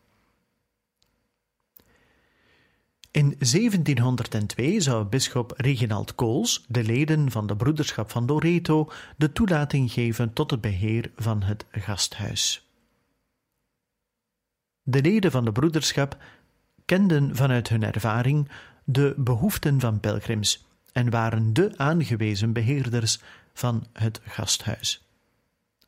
[3.12, 9.92] In 1702 zou bisschop Reginald Kools de leden van de broederschap van Loreto de toelating
[9.92, 12.68] geven tot het beheer van het gasthuis.
[14.82, 16.16] De leden van de broederschap
[16.84, 18.48] kenden vanuit hun ervaring
[18.84, 23.20] de behoeften van pelgrims en waren de aangewezen beheerders
[23.52, 25.04] van het gasthuis.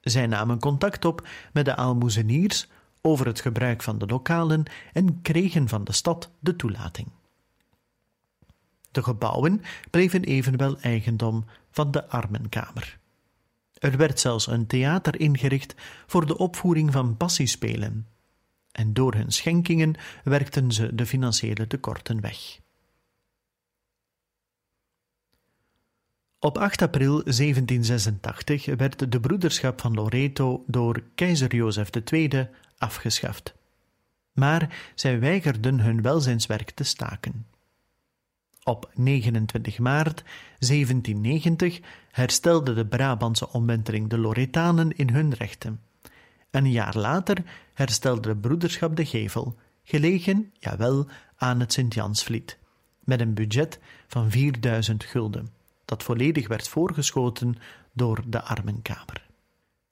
[0.01, 2.69] Zij namen contact op met de aalmoezeniers
[3.03, 4.63] over het gebruik van de lokalen
[4.93, 7.09] en kregen van de stad de toelating.
[8.91, 12.99] De gebouwen bleven evenwel eigendom van de Armenkamer.
[13.79, 15.75] Er werd zelfs een theater ingericht
[16.07, 18.07] voor de opvoering van passiespelen,
[18.73, 22.61] en door hun schenkingen werkten ze de financiële tekorten weg.
[26.39, 32.49] Op 8 april 1786 werd de broederschap van Loreto door keizer Jozef II
[32.83, 33.55] afgeschaft.
[34.33, 37.47] Maar zij weigerden hun welzijnswerk te staken.
[38.65, 40.23] Op 29 maart
[40.59, 45.81] 1790 herstelde de Brabantse omwenteling de Loretanen in hun rechten.
[46.51, 47.37] Een jaar later
[47.75, 52.59] herstelde de broederschap de gevel, gelegen, jawel, aan het Sint-Jansvliet,
[53.01, 55.49] met een budget van 4000 gulden,
[55.85, 57.57] dat volledig werd voorgeschoten
[57.93, 59.27] door de Armenkamer.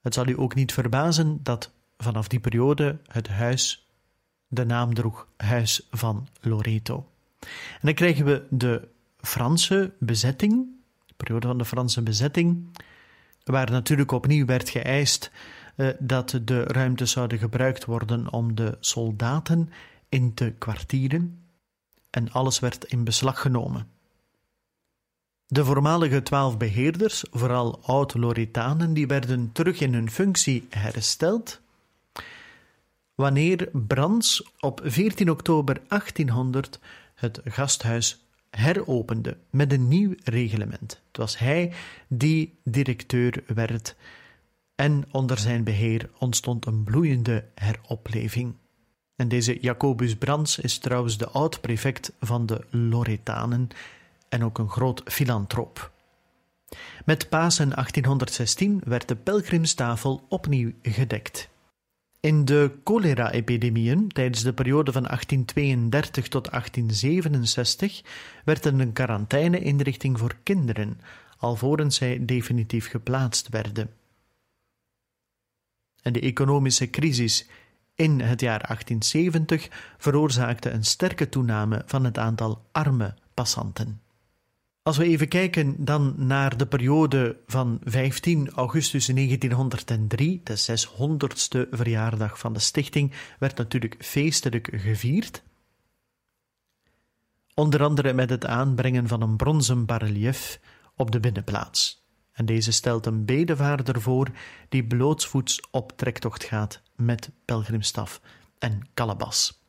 [0.00, 3.90] Het zal u ook niet verbazen dat vanaf die periode het huis
[4.48, 7.06] de naam droeg Huis van Loreto.
[7.40, 8.88] En dan krijgen we de
[9.20, 10.66] Franse bezetting,
[11.06, 12.76] de periode van de Franse bezetting,
[13.44, 15.30] waar natuurlijk opnieuw werd geëist
[15.76, 19.70] eh, dat de ruimtes zouden gebruikt worden om de soldaten
[20.08, 21.44] in te kwartieren.
[22.10, 23.88] En alles werd in beslag genomen.
[25.46, 31.60] De voormalige twaalf beheerders, vooral oud-Loretanen, die werden terug in hun functie hersteld.
[33.20, 36.78] Wanneer Brands op 14 oktober 1800
[37.14, 41.02] het gasthuis heropende met een nieuw reglement.
[41.06, 41.72] Het was hij
[42.08, 43.96] die directeur werd
[44.74, 48.54] en onder zijn beheer ontstond een bloeiende heropleving.
[49.16, 53.68] En deze Jacobus Brands is trouwens de oud-prefect van de Loretanen
[54.28, 55.90] en ook een groot filantroop.
[57.04, 61.48] Met Pasen 1816 werd de pelgrimstafel opnieuw gedekt.
[62.20, 68.02] In de cholera-epidemieën tijdens de periode van 1832 tot 1867
[68.44, 71.00] werd er een quarantaine-inrichting voor kinderen,
[71.38, 73.90] alvorens zij definitief geplaatst werden.
[76.02, 77.48] En de economische crisis
[77.94, 79.68] in het jaar 1870
[79.98, 84.00] veroorzaakte een sterke toename van het aantal arme passanten.
[84.82, 92.38] Als we even kijken dan naar de periode van 15 augustus 1903, de 600ste verjaardag
[92.38, 95.42] van de stichting, werd natuurlijk feestelijk gevierd.
[97.54, 100.60] Onder andere met het aanbrengen van een bronzen barrelief
[100.96, 102.04] op de binnenplaats.
[102.32, 104.28] En deze stelt een bedevaarder voor
[104.68, 108.20] die blootsvoets op trektocht gaat met pelgrimstaf
[108.58, 109.62] en Calabas.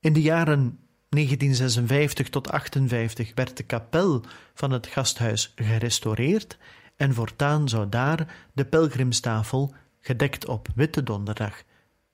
[0.00, 0.83] In de jaren
[1.14, 6.58] 1956 tot 58 werd de kapel van het gasthuis gerestaureerd
[6.96, 11.62] en voortaan zou daar de pelgrimstafel, gedekt op Witte Donderdag,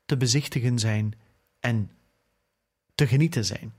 [0.06, 1.14] te bezichtigen zijn
[1.60, 1.90] en
[2.94, 3.72] te genieten zijn.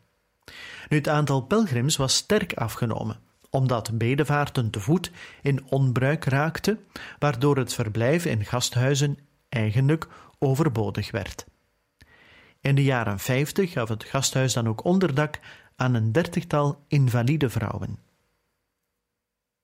[0.89, 3.19] Nu, het aantal pelgrims was sterk afgenomen,
[3.49, 5.11] omdat bedevaarten te voet
[5.41, 6.77] in onbruik raakte,
[7.19, 9.17] waardoor het verblijf in gasthuizen
[9.49, 10.07] eigenlijk
[10.39, 11.45] overbodig werd.
[12.61, 15.39] In de jaren 50 gaf het gasthuis dan ook onderdak
[15.75, 17.99] aan een dertigtal invalide vrouwen.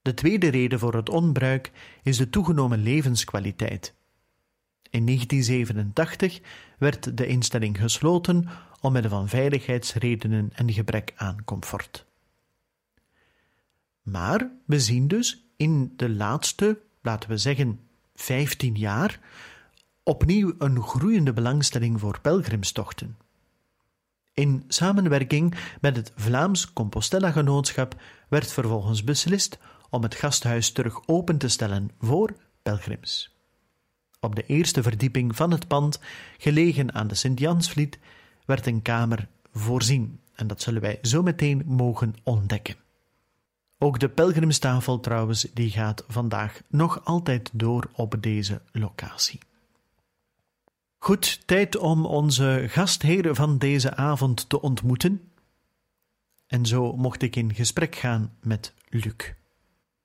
[0.01, 1.71] De tweede reden voor het onbruik
[2.03, 3.93] is de toegenomen levenskwaliteit.
[4.89, 6.41] In 1987
[6.77, 8.49] werd de instelling gesloten
[8.81, 12.05] omwille van veiligheidsredenen en gebrek aan comfort.
[14.01, 17.79] Maar we zien dus in de laatste, laten we zeggen,
[18.15, 19.19] 15 jaar
[20.08, 23.18] opnieuw een groeiende belangstelling voor pelgrimstochten.
[24.34, 27.95] In samenwerking met het Vlaams Compostela-genootschap
[28.30, 29.58] werd vervolgens beslist
[29.89, 33.36] om het gasthuis terug open te stellen voor pelgrims.
[34.20, 35.99] Op de eerste verdieping van het pand,
[36.38, 37.99] gelegen aan de Sint-Jansvliet,
[38.45, 42.76] werd een kamer voorzien en dat zullen wij zo meteen mogen ontdekken.
[43.78, 49.39] Ook de pelgrimstafel trouwens, die gaat vandaag nog altijd door op deze locatie.
[51.08, 55.22] Goed, tijd om onze gastheer van deze avond te ontmoeten.
[56.47, 59.34] En zo mocht ik in gesprek gaan met Luc.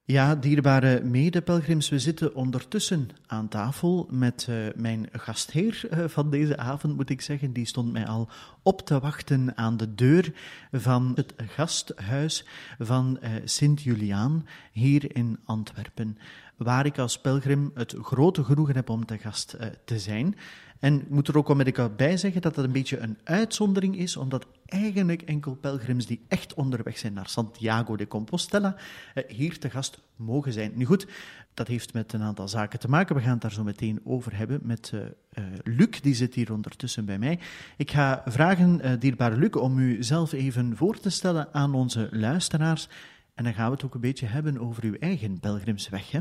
[0.05, 6.57] Ja, dierbare medepelgrims, we zitten ondertussen aan tafel met uh, mijn gastheer uh, van deze
[6.57, 7.53] avond, moet ik zeggen.
[7.53, 8.29] Die stond mij al
[8.63, 10.33] op te wachten aan de deur
[10.73, 12.47] van het gasthuis
[12.79, 16.19] van uh, Sint-Juliaan hier in Antwerpen,
[16.57, 20.37] waar ik als pelgrim het grote genoegen heb om te gast te zijn.
[20.83, 24.16] En ik moet er ook onmiddellijk bij zeggen dat dat een beetje een uitzondering is,
[24.16, 28.76] omdat eigenlijk enkel pelgrims die echt onderweg zijn naar Santiago de Compostela
[29.14, 30.72] eh, hier te gast mogen zijn.
[30.74, 31.07] Nu goed,
[31.55, 33.16] dat heeft met een aantal zaken te maken.
[33.16, 36.53] We gaan het daar zo meteen over hebben met uh, uh, Luc, die zit hier
[36.53, 37.39] ondertussen bij mij.
[37.76, 42.09] Ik ga vragen, uh, dierbare Luc, om u zelf even voor te stellen aan onze
[42.11, 42.89] luisteraars.
[43.35, 46.11] En dan gaan we het ook een beetje hebben over uw eigen pelgrimsweg.
[46.11, 46.20] Hè?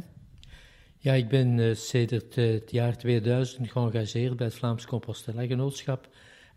[1.03, 6.07] Ja, ik ben uh, sedert uh, het jaar 2000 geëngageerd bij het Vlaams Compostela-genootschap.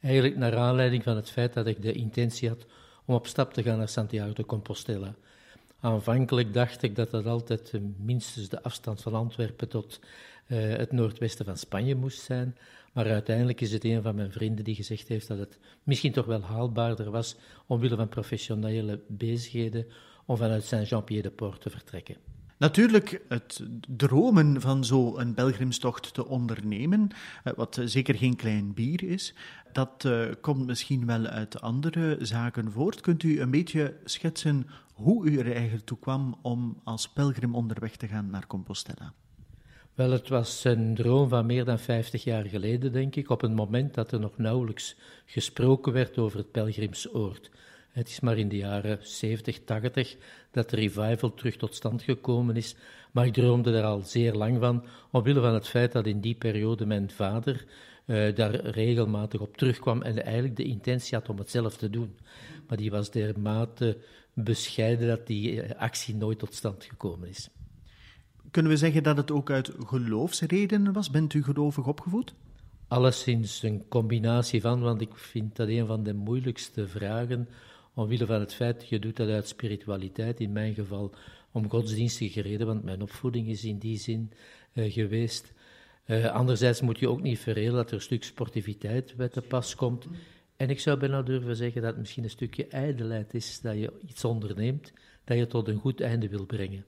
[0.00, 2.66] Eigenlijk naar aanleiding van het feit dat ik de intentie had
[3.04, 5.14] om op stap te gaan naar Santiago de Compostela.
[5.80, 10.00] Aanvankelijk dacht ik dat dat altijd uh, minstens de afstand van Antwerpen tot
[10.46, 12.56] het noordwesten van Spanje moest zijn.
[12.92, 16.26] Maar uiteindelijk is het een van mijn vrienden die gezegd heeft dat het misschien toch
[16.26, 17.36] wel haalbaarder was,
[17.66, 19.86] omwille van professionele bezigheden,
[20.24, 22.33] om vanuit Saint-Jean-Pied-de-Port te vertrekken.
[22.56, 27.08] Natuurlijk, het dromen van zo'n pelgrimstocht te ondernemen,
[27.44, 29.34] eh, wat zeker geen klein bier is,
[29.72, 33.00] dat uh, komt misschien wel uit andere zaken voort.
[33.00, 37.96] Kunt u een beetje schetsen hoe u er eigenlijk toe kwam om als pelgrim onderweg
[37.96, 39.12] te gaan naar Compostela?
[39.94, 43.54] Wel, het was een droom van meer dan 50 jaar geleden, denk ik, op een
[43.54, 44.96] moment dat er nog nauwelijks
[45.26, 47.50] gesproken werd over het pelgrimsoord.
[47.94, 50.16] Het is maar in de jaren 70, 80
[50.50, 52.76] dat de revival terug tot stand gekomen is,
[53.12, 56.34] maar ik droomde daar al zeer lang van, omwille van het feit dat in die
[56.34, 57.64] periode mijn vader
[58.06, 62.16] uh, daar regelmatig op terugkwam en eigenlijk de intentie had om het zelf te doen.
[62.68, 63.98] Maar die was dermate
[64.32, 67.48] bescheiden dat die eh, actie nooit tot stand gekomen is.
[68.50, 71.10] Kunnen we zeggen dat het ook uit geloofsredenen was?
[71.10, 72.34] Bent u gelovig opgevoed?
[72.88, 77.48] Alleszins een combinatie van, want ik vind dat een van de moeilijkste vragen
[77.94, 81.14] omwille van het feit, je doet dat uit spiritualiteit, in mijn geval
[81.52, 84.32] om godsdienstige reden, want mijn opvoeding is in die zin
[84.72, 85.52] uh, geweest.
[86.06, 89.74] Uh, anderzijds moet je ook niet verhelen dat er een stuk sportiviteit bij te pas
[89.74, 90.06] komt.
[90.56, 93.92] En ik zou bijna durven zeggen dat het misschien een stukje ijdelheid is dat je
[94.06, 94.92] iets onderneemt,
[95.24, 96.84] dat je tot een goed einde wil brengen.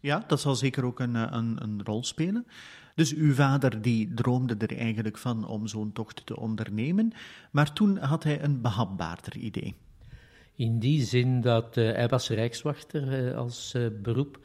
[0.00, 2.46] Ja, dat zal zeker ook een, een, een rol spelen.
[2.94, 7.12] Dus uw vader die droomde er eigenlijk van om zo'n tocht te ondernemen,
[7.50, 9.74] maar toen had hij een behapbaarder idee.
[10.60, 14.40] In die zin dat uh, hij was rijkswachter uh, als uh, beroep.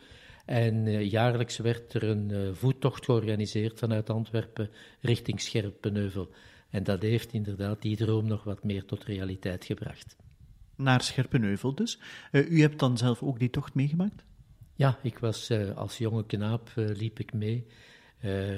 [0.45, 4.69] En jaarlijks werd er een voettocht georganiseerd vanuit Antwerpen
[5.01, 6.29] richting Scherpenheuvel.
[6.69, 10.15] En dat heeft inderdaad die droom nog wat meer tot realiteit gebracht.
[10.75, 11.99] Naar Scherpenheuvel dus.
[12.31, 14.25] u hebt dan zelf ook die tocht meegemaakt?
[14.75, 17.65] Ja, ik was als jonge knaap, liep ik mee.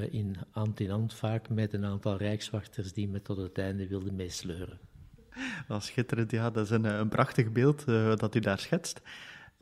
[0.10, 4.16] in hand in hand vaak met een aantal rijkswachters die me tot het einde wilden
[4.16, 4.80] meesleuren.
[5.68, 6.50] Dat is schitterend, ja.
[6.50, 9.02] Dat is een, een prachtig beeld uh, dat u daar schetst.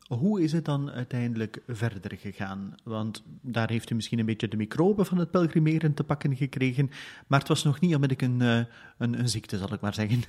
[0.07, 2.75] Hoe is het dan uiteindelijk verder gegaan?
[2.83, 6.89] Want daar heeft u misschien een beetje de microben van het pelgrimeren te pakken gekregen,
[7.27, 10.23] maar het was nog niet onmiddellijk een, eh, een, een ziekte, zal ik maar zeggen.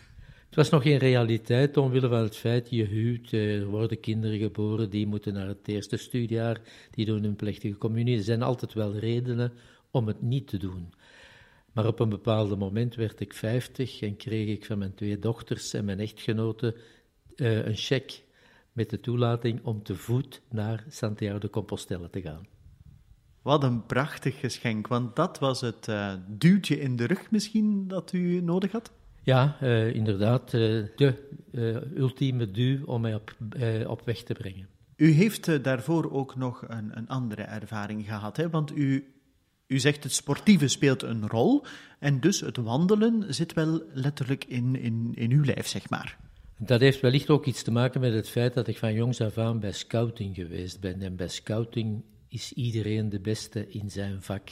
[0.47, 4.91] Het was nog geen realiteit omwille van het feit, je huwt, er worden kinderen geboren,
[4.91, 8.17] die moeten naar het eerste studiejaar, die doen hun plechtige communie.
[8.17, 9.53] Er zijn altijd wel redenen
[9.91, 10.93] om het niet te doen.
[11.77, 15.75] Maar op een bepaald moment werd ik vijftig en kreeg ik van mijn twee dochters
[15.75, 16.77] en mijn echtgenote
[17.37, 18.17] uh, een cheque
[18.73, 22.47] met de toelating om te voet naar Santiago de Compostela te gaan.
[23.43, 28.13] Wat een prachtig geschenk, want dat was het uh, duwtje in de rug misschien dat
[28.13, 28.93] u nodig had?
[29.23, 31.15] Ja, uh, inderdaad, de
[31.97, 33.37] ultieme duw om mij op,
[33.87, 34.69] op weg te brengen.
[34.97, 38.51] U heeft daarvoor ook nog een, een andere ervaring gehad, hè?
[38.51, 39.16] want u
[39.67, 41.65] u zegt het sportieve speelt een rol
[41.99, 46.19] en dus het wandelen zit wel letterlijk in, in, in uw lijf, zeg maar.
[46.59, 49.39] Dat heeft wellicht ook iets te maken met het feit dat ik van jongs af
[49.39, 51.03] aan bij scouting geweest ben.
[51.03, 54.49] En bij scouting is iedereen de beste in zijn vak.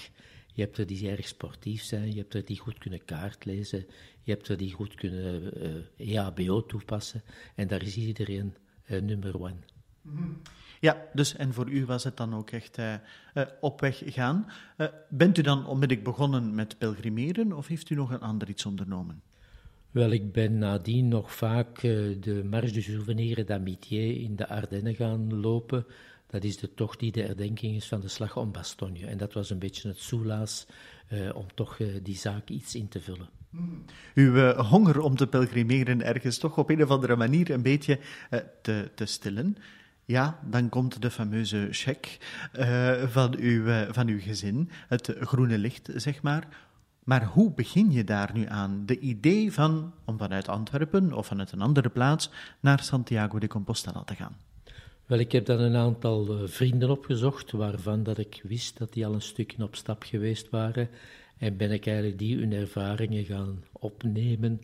[0.53, 3.87] Je hebt er die erg sportief zijn, je hebt er die goed kunnen kaart lezen,
[4.23, 7.23] je hebt er die goed kunnen uh, eh, EHBO toepassen.
[7.55, 8.55] En daar is iedereen
[8.87, 9.57] uh, nummer one.
[10.03, 10.41] Mm
[10.85, 12.95] ja, dus en voor u was het dan ook echt uh,
[13.35, 14.47] uh, op weg gaan.
[14.77, 18.67] Uh, bent u dan onmiddellijk begonnen met pelgrimeren of heeft u nog een ander iets
[18.67, 19.23] ondernomen?
[19.91, 25.41] Wel, ik ben nadien nog vaak de Marche du Souvenir d'Amitié in de Ardennen gaan
[25.41, 25.87] lopen.
[26.27, 29.07] Dat is de tocht die de herdenking is van de slag om Bastogne.
[29.07, 30.67] En dat was een beetje het soelaas
[31.35, 33.29] om toch die zaak iets in te vullen.
[33.51, 33.85] Hmm.
[34.15, 37.99] Uw honger om te pelgrimeren ergens toch op een of andere manier een beetje
[38.63, 39.57] te, te stillen.
[40.05, 42.11] Ja, dan komt de fameuze cheque
[42.59, 46.49] uh, van, uw, uh, van uw gezin, het groene licht, zeg maar.
[47.05, 48.83] Maar hoe begin je daar nu aan?
[48.87, 52.31] De idee van om vanuit Antwerpen of vanuit een andere plaats
[52.61, 54.37] naar Santiago de Compostela te gaan?
[55.07, 59.07] Wel, ik heb dan een aantal uh, vrienden opgezocht, waarvan dat ik wist dat die
[59.07, 60.89] al een stukje op stap geweest waren.
[61.39, 64.61] En ben ik eigenlijk die hun ervaringen gaan opnemen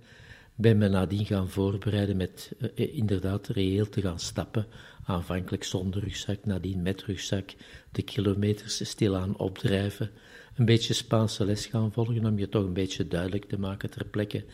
[0.61, 4.67] ben me nadien gaan voorbereiden met inderdaad reëel te gaan stappen.
[5.11, 7.51] Aanvankelijk zonder rugzak, nadien met rugzak.
[7.93, 10.11] De kilometers stilaan opdrijven.
[10.57, 14.05] Een beetje Spaanse les gaan volgen om je toch een beetje duidelijk te maken ter
[14.05, 14.45] plekke.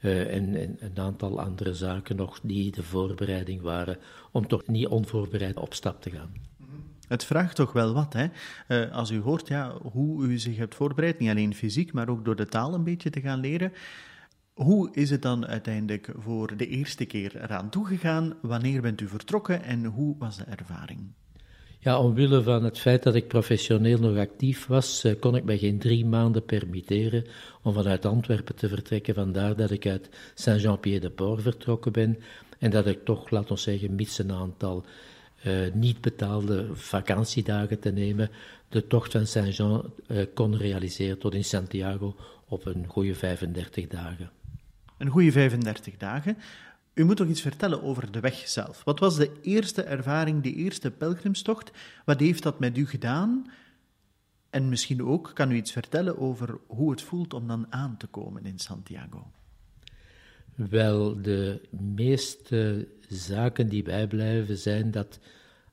[0.00, 3.98] Uh, en, en, een aantal andere zaken nog die de voorbereiding waren
[4.32, 6.32] om toch niet onvoorbereid op stap te gaan.
[7.08, 8.26] Het vraagt toch wel wat, hè?
[8.68, 12.24] Uh, als u hoort ja, hoe u zich hebt voorbereid, niet alleen fysiek, maar ook
[12.24, 13.72] door de taal een beetje te gaan leren.
[14.52, 18.34] Hoe is het dan uiteindelijk voor de eerste keer eraan toegegaan?
[18.40, 21.00] Wanneer bent u vertrokken en hoe was de ervaring?
[21.78, 25.58] Ja, omwille van het feit dat ik professioneel nog actief was, eh, kon ik mij
[25.58, 27.24] geen drie maanden permitteren
[27.62, 29.14] om vanuit Antwerpen te vertrekken.
[29.14, 32.18] Vandaar dat ik uit Saint-Jean-Pied-de-Port vertrokken ben
[32.58, 34.84] en dat ik toch, laat ons zeggen, mits een aantal
[35.46, 38.30] uh, niet betaalde vakantiedagen te nemen,
[38.68, 42.16] de tocht van Saint-Jean uh, kon realiseren tot in Santiago
[42.48, 44.30] op een goede 35 dagen
[45.02, 46.36] een goede 35 dagen.
[46.94, 48.84] U moet toch iets vertellen over de weg zelf.
[48.84, 51.70] Wat was de eerste ervaring, de eerste pelgrimstocht?
[52.04, 53.50] Wat heeft dat met u gedaan?
[54.50, 58.06] En misschien ook kan u iets vertellen over hoe het voelt om dan aan te
[58.06, 59.30] komen in Santiago.
[60.54, 65.18] Wel, de meeste zaken die bijblijven zijn dat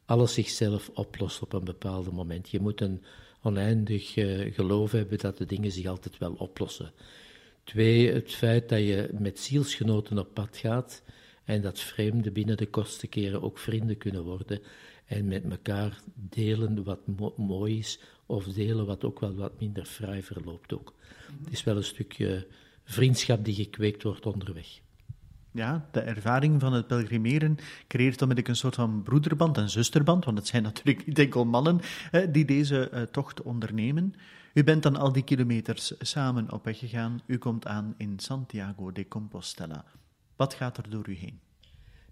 [0.05, 2.49] alles zichzelf oplost op een bepaald moment.
[2.49, 3.03] Je moet een
[3.41, 6.91] oneindig uh, geloof hebben dat de dingen zich altijd wel oplossen.
[7.69, 11.03] Twee, het feit dat je met zielsgenoten op pad gaat
[11.43, 14.61] en dat vreemden binnen de kortste keren ook vrienden kunnen worden
[15.05, 17.07] en met elkaar delen wat
[17.37, 20.93] mooi is of delen wat ook wel wat minder fraai verloopt ook.
[21.43, 22.47] Het is wel een stukje
[22.83, 24.79] vriendschap die gekweekt wordt onderweg.
[25.51, 27.57] Ja, de ervaring van het pelgrimeren
[27.87, 31.79] creëert dan een soort van broederband en zusterband, want het zijn natuurlijk niet enkel mannen
[32.29, 34.13] die deze uh, tocht ondernemen.
[34.53, 37.21] U bent dan al die kilometers samen op weg gegaan.
[37.25, 39.85] U komt aan in Santiago de Compostela.
[40.35, 41.39] Wat gaat er door u heen?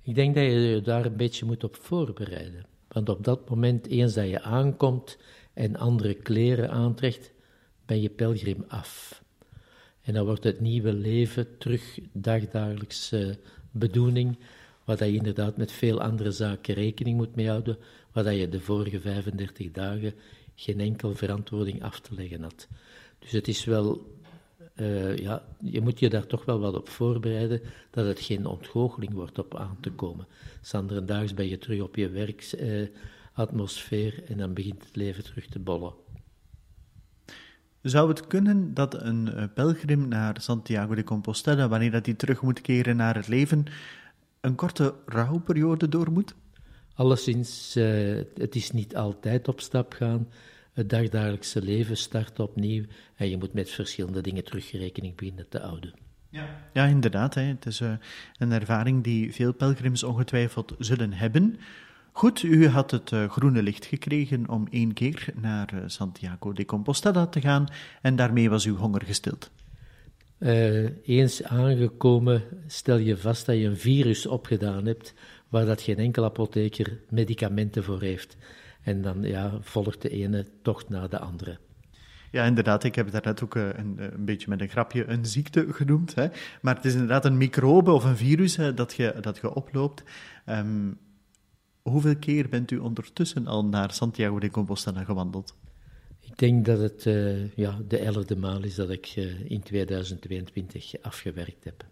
[0.02, 2.66] Ik denk dat je je daar een beetje moet op voorbereiden.
[2.88, 5.18] Want op dat moment, eens dat je aankomt
[5.54, 7.32] en andere kleren aantrekt,
[7.86, 9.24] ben je pelgrim af.
[10.02, 13.36] En dan wordt het nieuwe leven terug dagdagelijkse uh,
[13.72, 14.40] bedoeling,
[14.84, 17.78] waar je inderdaad met veel andere zaken rekening moet mee houden,
[18.12, 20.14] waar je de vorige 35 dagen
[20.60, 22.68] geen enkel verantwoording af te leggen had.
[23.20, 24.16] Dus het is wel,
[24.76, 29.14] uh, ja, je moet je daar toch wel wat op voorbereiden dat het geen ontgoocheling
[29.14, 30.28] wordt op aan te komen.
[30.62, 35.60] Sanderendaags ben je terug op je werksatmosfeer uh, en dan begint het leven terug te
[35.60, 35.94] bollen.
[37.82, 42.42] Zou het kunnen dat een eh, pelgrim naar Santiago de Compostela, wanneer dat hij terug
[42.42, 43.66] moet keren naar het leven,
[44.42, 46.36] een korte rouwperiode door moet?
[46.98, 50.28] Alleszins, uh, het is niet altijd op stap gaan.
[50.74, 52.84] Het dagdagelijkse leven start opnieuw
[53.16, 55.94] en je moet met verschillende dingen terugrekening beginnen te houden.
[56.30, 57.34] Ja, ja inderdaad.
[57.34, 57.42] Hè.
[57.42, 57.92] Het is uh,
[58.38, 61.60] een ervaring die veel pelgrims ongetwijfeld zullen hebben.
[62.12, 66.66] Goed, u had het uh, groene licht gekregen om één keer naar uh, Santiago de
[66.66, 67.68] Compostela te gaan
[68.02, 69.52] en daarmee was uw honger gestild.
[71.06, 75.14] eens aangekomen stel je vast dat je een virus opgedaan hebt
[75.50, 78.38] waar dat geen enkel apotheker medicamenten voor heeft.
[78.82, 81.58] En dan ja, volgt de ene tocht na de andere.
[82.32, 82.84] Ja, inderdaad.
[82.84, 86.16] Ik heb daarnet ook eh, een, een, beetje met een grapje een ziekte genoemd.
[86.16, 86.28] Hè.
[86.62, 90.04] Maar het is inderdaad een microbe of een virus hè, dat, je, dat je oploopt.
[90.46, 90.98] Um,
[91.82, 95.56] hoeveel keer bent u ondertussen al naar Santiago de Compostela gewandeld?
[96.20, 101.02] Ik denk dat het uh, ja, de elfde maal is dat ik uh, in 2022
[101.02, 101.86] afgewerkt heb.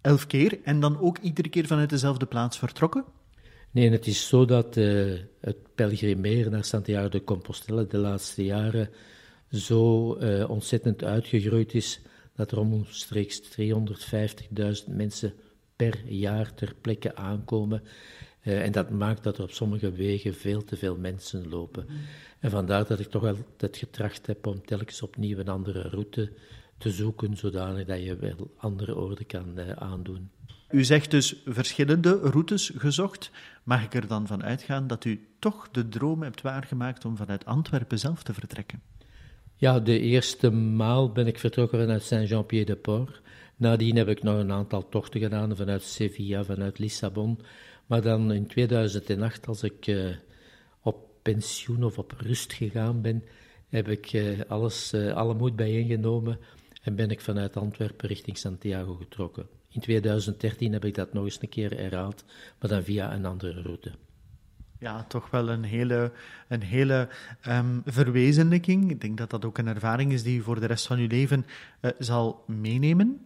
[0.00, 3.04] Elf keer en dan ook iedere keer vanuit dezelfde plaats vertrokken?
[3.70, 8.90] Nee, het is zo dat uh, het pelgrimeren naar Santiago de Compostela de laatste jaren
[9.50, 12.00] zo uh, ontzettend uitgegroeid is
[12.34, 15.34] dat er omstreeks 350.000 mensen
[15.76, 17.82] per jaar ter plekke aankomen.
[18.42, 21.86] Uh, en dat maakt dat er op sommige wegen veel te veel mensen lopen.
[22.40, 26.32] En vandaar dat ik toch altijd getracht heb om telkens opnieuw een andere route
[26.78, 30.30] te zoeken, zodanig dat je wel andere orde kan uh, aandoen.
[30.70, 33.30] U zegt dus verschillende routes gezocht.
[33.62, 37.44] Mag ik er dan van uitgaan dat u toch de droom hebt waargemaakt om vanuit
[37.44, 38.82] Antwerpen zelf te vertrekken?
[39.54, 43.20] Ja, de eerste maal ben ik vertrokken vanuit Saint-Jean-Pied-de-Port.
[43.56, 47.38] Nadien heb ik nog een aantal tochten gedaan vanuit Sevilla, vanuit Lissabon.
[47.86, 50.16] Maar dan in 2008, als ik uh,
[50.82, 53.24] op pensioen of op rust gegaan ben,
[53.68, 56.38] heb ik uh, alles, uh, alle moed bijeengenomen
[56.82, 59.46] en ben ik vanuit Antwerpen richting Santiago getrokken.
[59.68, 62.24] In 2013 heb ik dat nog eens een keer herhaald,
[62.60, 63.92] maar dan via een andere route.
[64.78, 66.12] Ja, toch wel een hele,
[66.48, 67.08] een hele
[67.48, 68.90] um, verwezenlijking.
[68.90, 71.08] Ik denk dat dat ook een ervaring is die je voor de rest van je
[71.08, 71.46] leven
[71.80, 73.20] uh, zal meenemen.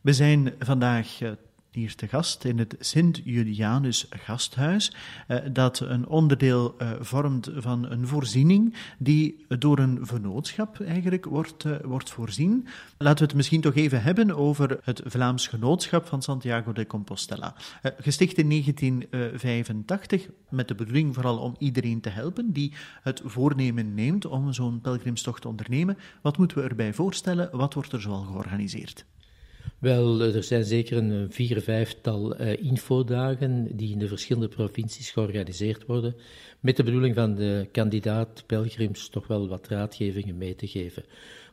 [0.00, 1.30] We zijn vandaag uh,
[1.72, 4.92] hier te gast in het Sint-Julianus Gasthuis,
[5.26, 11.64] eh, dat een onderdeel eh, vormt van een voorziening die door een vennootschap eigenlijk wordt,
[11.64, 12.66] eh, wordt voorzien.
[12.98, 17.54] Laten we het misschien toch even hebben over het Vlaams Genootschap van Santiago de Compostela.
[17.82, 24.26] Gesticht in 1985 met de bedoeling vooral om iedereen te helpen die het voornemen neemt
[24.26, 25.98] om zo'n pelgrimstocht te ondernemen.
[26.22, 27.48] Wat moeten we erbij voorstellen?
[27.52, 29.04] Wat wordt er zoal georganiseerd?
[29.82, 35.86] Wel, er zijn zeker een vier, vijftal uh, infodagen die in de verschillende provincies georganiseerd
[35.86, 36.16] worden,
[36.60, 41.04] met de bedoeling van de kandidaat pelgrims toch wel wat raadgevingen mee te geven.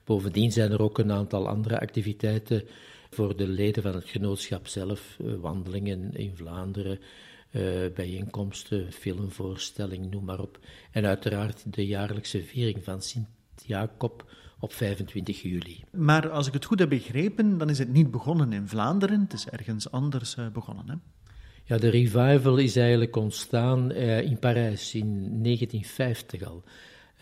[0.03, 2.63] Bovendien zijn er ook een aantal andere activiteiten
[3.09, 6.99] voor de leden van het genootschap zelf, uh, wandelingen in Vlaanderen,
[7.95, 10.59] bijeenkomsten, filmvoorstelling, noem maar op.
[10.91, 14.25] En uiteraard de jaarlijkse viering van Sint-Jacob
[14.59, 15.83] op 25 juli.
[15.91, 19.33] Maar als ik het goed heb begrepen, dan is het niet begonnen in Vlaanderen, het
[19.33, 20.89] is ergens anders uh, begonnen.
[20.89, 20.95] Hè?
[21.63, 26.63] Ja, de revival is eigenlijk ontstaan uh, in Parijs in 1950 al.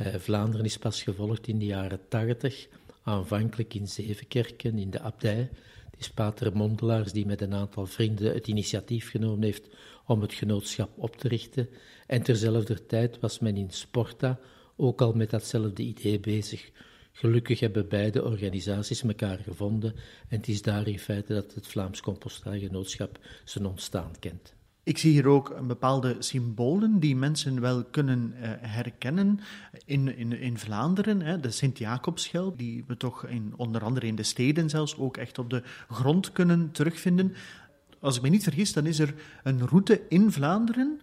[0.02, 2.68] Uh, Vlaanderen is pas gevolgd in de jaren 80,
[3.04, 5.50] aanvankelijk in Zevenkerken, in de abdij.
[5.92, 9.68] Het is Pater Mondelaars die met een aantal vrienden het initiatief genomen heeft
[10.06, 11.70] om het genootschap op te richten.
[12.08, 14.40] En terzelfde tijd was men in Sporta
[14.76, 16.72] ook al met datzelfde idee bezig
[17.20, 19.94] Gelukkig hebben beide organisaties elkaar gevonden
[20.28, 24.54] en het is daar in feite dat het Vlaams Compostagenootschap zijn ontstaan kent.
[24.84, 29.40] Ik zie hier ook bepaalde symbolen die mensen wel kunnen uh, herkennen
[29.86, 31.22] in, in, in Vlaanderen.
[31.22, 31.40] Hè.
[31.40, 35.50] De Sint-Jacobschelp, die we toch in, onder andere in de steden zelfs ook echt op
[35.50, 37.34] de grond kunnen terugvinden.
[38.00, 39.14] Als ik me niet vergis, dan is er
[39.44, 41.00] een route in Vlaanderen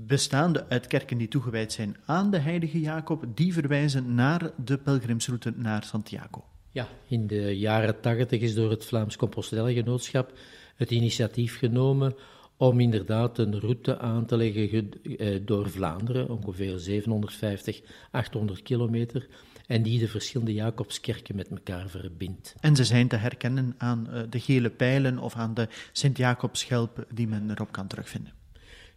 [0.00, 5.52] bestaande uit kerken die toegewijd zijn aan de heilige Jacob, die verwijzen naar de pelgrimsroute
[5.56, 6.44] naar Santiago.
[6.70, 10.32] Ja, in de jaren tachtig is door het Vlaams Compostela-genootschap
[10.76, 12.14] het initiatief genomen
[12.56, 17.80] om inderdaad een route aan te leggen eh, door Vlaanderen, ongeveer 750,
[18.10, 19.28] 800 kilometer,
[19.66, 22.54] en die de verschillende Jacobskerken met elkaar verbindt.
[22.60, 27.28] En ze zijn te herkennen aan eh, de gele pijlen of aan de Sint-Jacobschelp die
[27.28, 28.37] men erop kan terugvinden.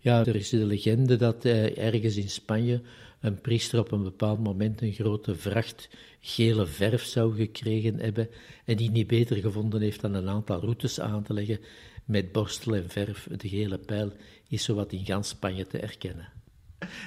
[0.03, 2.81] Ja, er is de legende dat eh, ergens in Spanje
[3.19, 5.89] een priester op een bepaald moment een grote vracht
[6.19, 8.29] gele verf zou gekregen hebben
[8.65, 11.59] en die niet beter gevonden heeft dan een aantal routes aan te leggen
[12.05, 13.27] met borstel en verf.
[13.37, 14.13] De gele pijl
[14.47, 16.29] is zowat in gans Spanje te erkennen.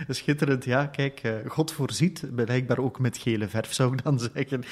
[0.08, 0.86] Schitterend, ja.
[0.86, 4.64] Kijk, eh, God voorziet, blijkbaar ook met gele verf, zou ik dan zeggen.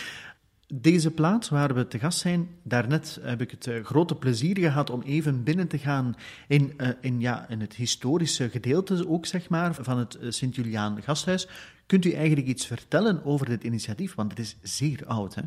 [0.74, 4.90] Deze plaats waar we te gast zijn, daarnet heb ik het uh, grote plezier gehad
[4.90, 6.14] om even binnen te gaan
[6.48, 11.02] in, uh, in, ja, in het historische gedeelte ook, zeg maar, van het uh, Sint-Juliaan
[11.02, 11.48] Gasthuis.
[11.86, 14.14] Kunt u eigenlijk iets vertellen over dit initiatief?
[14.14, 15.42] Want het is zeer oud, hè?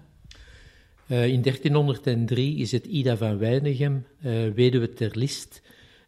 [1.08, 4.06] in 1303 is het Ida van Weinigem,
[4.56, 5.62] weduwe ter List,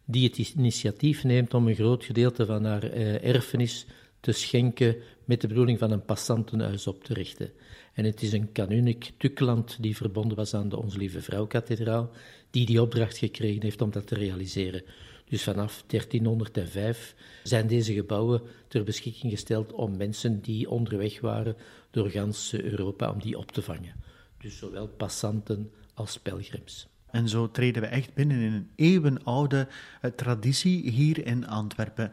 [0.04, 2.82] die het initiatief neemt om een groot gedeelte van haar
[3.22, 3.86] erfenis
[4.28, 7.50] te schenken met de bedoeling van een passantenhuis op te richten.
[7.94, 12.10] En het is een kanuniek Tukland die verbonden was aan de Onze Lieve Vrouw-kathedraal,
[12.50, 14.82] die die opdracht gekregen heeft om dat te realiseren.
[15.24, 21.56] Dus vanaf 1305 zijn deze gebouwen ter beschikking gesteld om mensen die onderweg waren
[21.90, 23.94] door gans Europa, om die op te vangen.
[24.38, 26.88] Dus zowel passanten als pelgrims.
[27.10, 29.68] En zo treden we echt binnen in een eeuwenoude
[30.00, 32.12] eh, traditie hier in Antwerpen.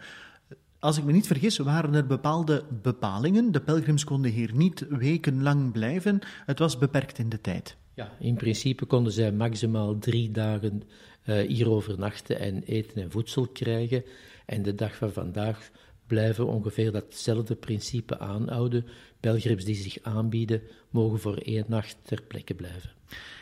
[0.86, 3.52] Als ik me niet vergis, waren er bepaalde bepalingen.
[3.52, 6.20] De pelgrims konden hier niet wekenlang blijven.
[6.46, 7.78] Het was beperkt in de tijd.
[7.94, 10.84] Ja, in principe konden zij maximaal drie dagen
[11.26, 14.04] uh, hier overnachten en eten en voedsel krijgen.
[14.46, 15.70] En de dag van vandaag
[16.08, 18.86] blijven ongeveer datzelfde principe aanhouden.
[19.20, 22.90] Pelgrims die zich aanbieden, mogen voor één nacht ter plekke blijven.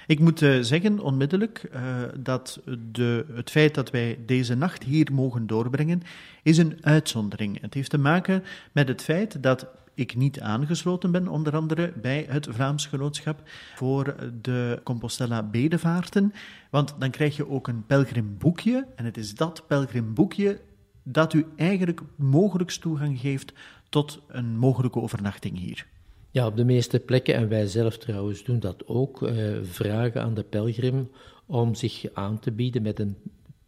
[0.07, 1.81] Ik moet uh, zeggen onmiddellijk uh,
[2.17, 6.01] dat de, het feit dat wij deze nacht hier mogen doorbrengen,
[6.43, 7.61] is een uitzondering.
[7.61, 12.25] Het heeft te maken met het feit dat ik niet aangesloten ben, onder andere bij
[12.29, 13.41] het Vlaams Genootschap
[13.75, 16.33] voor de Compostela Bedevaarten.
[16.69, 18.87] Want dan krijg je ook een pelgrimboekje.
[18.95, 20.59] En het is dat pelgrimboekje
[21.03, 23.53] dat u eigenlijk mogelijk toegang geeft
[23.89, 25.85] tot een mogelijke overnachting hier.
[26.33, 30.33] Ja, op de meeste plekken, en wij zelf trouwens doen dat ook, eh, vragen aan
[30.33, 31.09] de pelgrim
[31.45, 33.15] om zich aan te bieden met een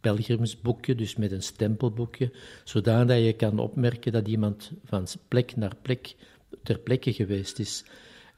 [0.00, 2.32] pelgrimsboekje, dus met een stempelboekje,
[2.64, 6.14] zodat je kan opmerken dat iemand van plek naar plek
[6.62, 7.84] ter plekke geweest is.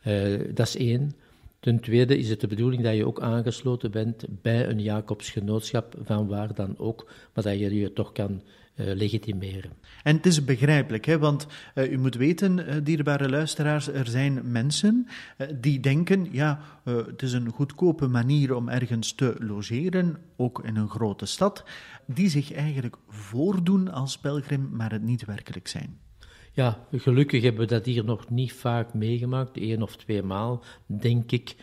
[0.07, 1.13] Uh, dat is één.
[1.61, 6.27] Ten tweede is het de bedoeling dat je ook aangesloten bent bij een Jacobsgenootschap, van
[6.27, 8.43] waar dan ook, maar dat je je toch kan
[8.79, 9.73] uh, legitimeren.
[10.03, 11.19] En het is begrijpelijk, hè?
[11.19, 15.07] want uh, u moet weten, uh, dierbare luisteraars, er zijn mensen
[15.55, 20.89] die denken, ja, het is een goedkope manier om ergens te logeren, ook in een
[20.89, 21.65] grote stad,
[22.07, 25.99] die zich eigenlijk voordoen als pelgrim, maar het niet werkelijk zijn.
[26.53, 31.33] Ja, gelukkig hebben we dat hier nog niet vaak meegemaakt, één of twee maal, denk
[31.33, 31.57] ik.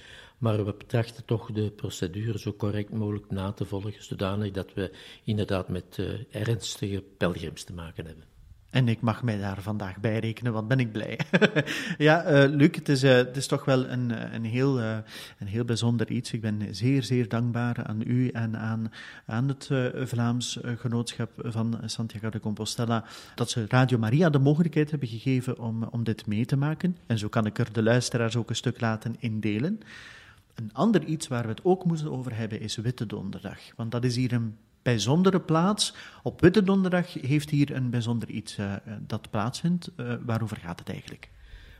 [0.45, 4.91] Maar we betrachten toch de procedure zo correct mogelijk na te volgen, zodanig dat we
[5.23, 8.23] inderdaad met uh, ernstige pelgrims te maken hebben.
[8.69, 11.19] En ik mag mij daar vandaag bij rekenen, wat ben ik blij.
[11.97, 15.65] ja, uh, Luc, het is, uh, het is toch wel een, een, heel, een heel
[15.65, 16.31] bijzonder iets.
[16.31, 18.91] Ik ben zeer, zeer dankbaar aan u en aan,
[19.25, 19.69] aan het
[20.09, 25.83] Vlaams Genootschap van Santiago de Compostela dat ze Radio Maria de mogelijkheid hebben gegeven om,
[25.83, 26.97] om dit mee te maken.
[27.05, 29.79] En zo kan ik er de luisteraars ook een stuk laten indelen.
[30.55, 33.59] Een ander iets waar we het ook moeten over hebben is Witte Donderdag.
[33.75, 35.93] Want dat is hier een bijzondere plaats.
[36.23, 39.91] Op Witte Donderdag heeft hier een bijzonder iets uh, dat plaatsvindt.
[39.97, 41.29] Uh, waarover gaat het eigenlijk?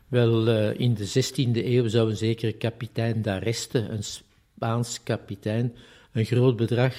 [0.07, 5.73] Wel, uh, in de 16e eeuw zou een zekere kapitein d'Areste, een Spaans kapitein,
[6.11, 6.93] een groot bedrag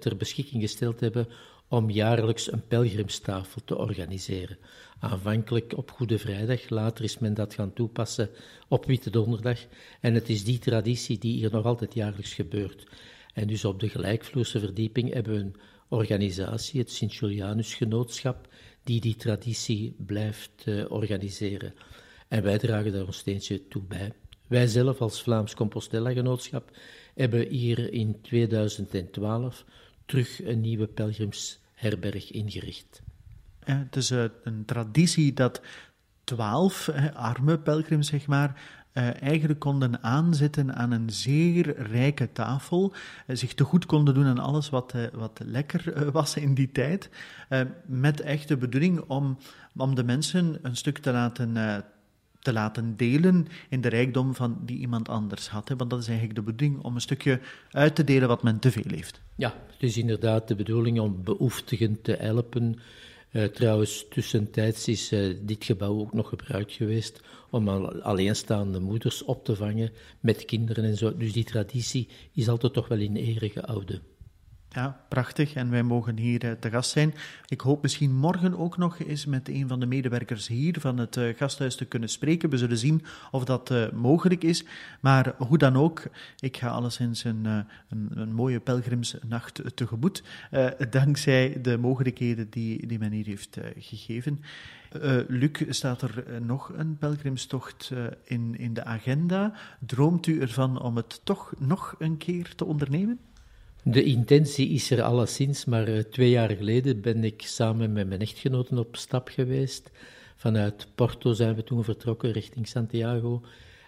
[0.00, 1.28] ter beschikking gesteld hebben
[1.70, 4.58] om jaarlijks een pelgrimstafel te organiseren.
[4.98, 8.30] Aanvankelijk op Goede Vrijdag, later is men dat gaan toepassen
[8.68, 9.58] op Witte Donderdag.
[10.00, 12.86] En het is die traditie die hier nog altijd jaarlijks gebeurt.
[13.34, 15.56] En dus op de gelijkvloerse verdieping hebben we een
[15.88, 18.48] organisatie, het Sint-Julianus Genootschap,
[18.84, 21.74] die die traditie blijft uh, organiseren.
[22.28, 24.12] En wij dragen daar ons steentje toe bij.
[24.46, 26.76] Wij zelf als Vlaams Compostela Genootschap
[27.14, 29.64] hebben hier in 2012
[30.06, 30.92] terug een nieuwe
[31.80, 33.02] pelgrimsherberg ingericht.
[33.64, 35.60] Het is uh, een traditie dat
[36.24, 38.60] twaalf arme pelgrims, zeg maar,
[38.94, 42.92] uh, eigenlijk konden aanzitten aan een zeer rijke tafel,
[43.26, 47.10] uh, zich te goed konden doen aan alles wat, wat lekker was in die tijd,
[47.86, 49.38] met echt de bedoeling om,
[49.76, 51.56] om de mensen een stuk te laten,
[52.40, 55.68] te laten delen in de rijkdom van die iemand anders had.
[55.68, 55.76] Hè?
[55.76, 58.70] Want dat is eigenlijk de bedoeling om een stukje uit te delen wat men te
[58.70, 59.20] veel heeft.
[59.34, 62.78] Ja, het is inderdaad de bedoeling om beoeftigen te helpen.
[63.32, 67.20] Uh, trouwens, tussentijds is uh, dit gebouw ook nog gebruikt geweest
[67.50, 71.16] om alleenstaande moeders op te vangen met kinderen en zo.
[71.16, 74.02] Dus die traditie is altijd toch wel in ere gehouden.
[74.72, 75.54] Ja, prachtig.
[75.54, 77.14] En wij mogen hier uh, te gast zijn.
[77.46, 81.16] Ik hoop misschien morgen ook nog eens met een van de medewerkers hier van het
[81.16, 82.50] uh, gasthuis te kunnen spreken.
[82.50, 84.64] We zullen zien of dat uh, mogelijk is.
[85.00, 86.02] Maar hoe dan ook,
[86.38, 90.22] ik ga alleszins een, een, een mooie pelgrimsnacht tegemoet.
[90.90, 94.40] dankzij de mogelijkheden die, die men hier heeft gegeven.
[95.28, 97.92] Luc, staat er nog een pelgrimstocht
[98.24, 99.52] in, in de agenda?
[99.86, 103.18] Droomt u ervan om het toch nog een keer te ondernemen?
[103.82, 108.20] De intentie is er alleszins, maar uh, twee jaar geleden ben ik samen met mijn
[108.20, 109.90] echtgenoten op stap geweest.
[110.36, 113.42] Vanuit Porto zijn we toen vertrokken richting Santiago.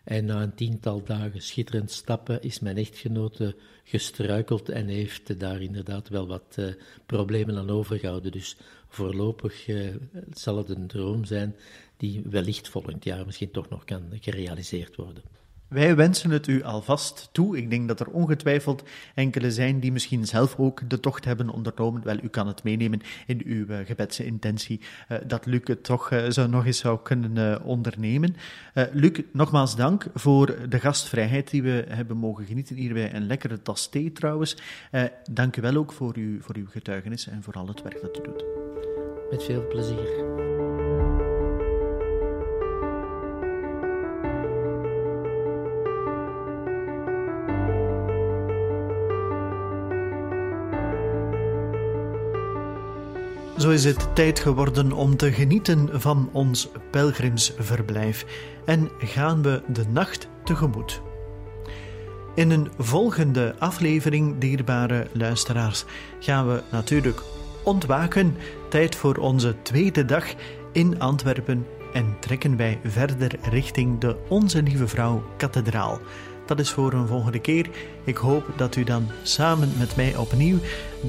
[0.04, 6.08] En na een tiental dagen schitterend stappen is mijn echtgenote gestruikeld en heeft daar inderdaad
[6.08, 6.66] wel wat uh,
[7.06, 8.32] problemen aan overgehouden.
[8.32, 8.56] Dus
[8.88, 9.94] voorlopig uh,
[10.32, 11.56] zal het een droom zijn
[11.96, 15.22] die wellicht volgend jaar misschien toch nog kan gerealiseerd worden.
[15.72, 17.56] Wij wensen het u alvast toe.
[17.56, 18.82] Ik denk dat er ongetwijfeld
[19.14, 22.02] enkele zijn die misschien zelf ook de tocht hebben ondernomen.
[22.04, 26.24] Wel, u kan het meenemen in uw uh, gebedsintentie uh, dat Luc het toch uh,
[26.28, 28.36] zou nog eens zou kunnen ondernemen.
[28.92, 33.62] Luc, nogmaals dank voor de gastvrijheid die we hebben mogen genieten hier bij een lekkere
[33.62, 34.56] tas thee trouwens.
[35.30, 38.18] dank u wel ook voor, u, voor uw getuigenis en voor al het werk dat
[38.18, 38.44] u doet.
[39.30, 40.61] Met veel plezier.
[53.62, 58.26] Zo is het tijd geworden om te genieten van ons pelgrimsverblijf
[58.64, 61.02] en gaan we de nacht tegemoet.
[62.34, 65.84] In een volgende aflevering, dierbare luisteraars,
[66.20, 67.22] gaan we natuurlijk
[67.64, 68.36] ontwaken.
[68.68, 70.24] Tijd voor onze tweede dag
[70.72, 76.00] in Antwerpen en trekken wij verder richting de Onze Lieve Vrouw Kathedraal.
[76.52, 77.66] Dat is voor een volgende keer.
[78.04, 80.58] Ik hoop dat u dan samen met mij opnieuw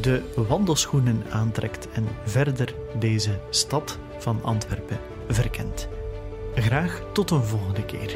[0.01, 5.87] de wandelschoenen aantrekt en verder deze stad van Antwerpen verkent.
[6.55, 8.15] Graag tot een volgende keer.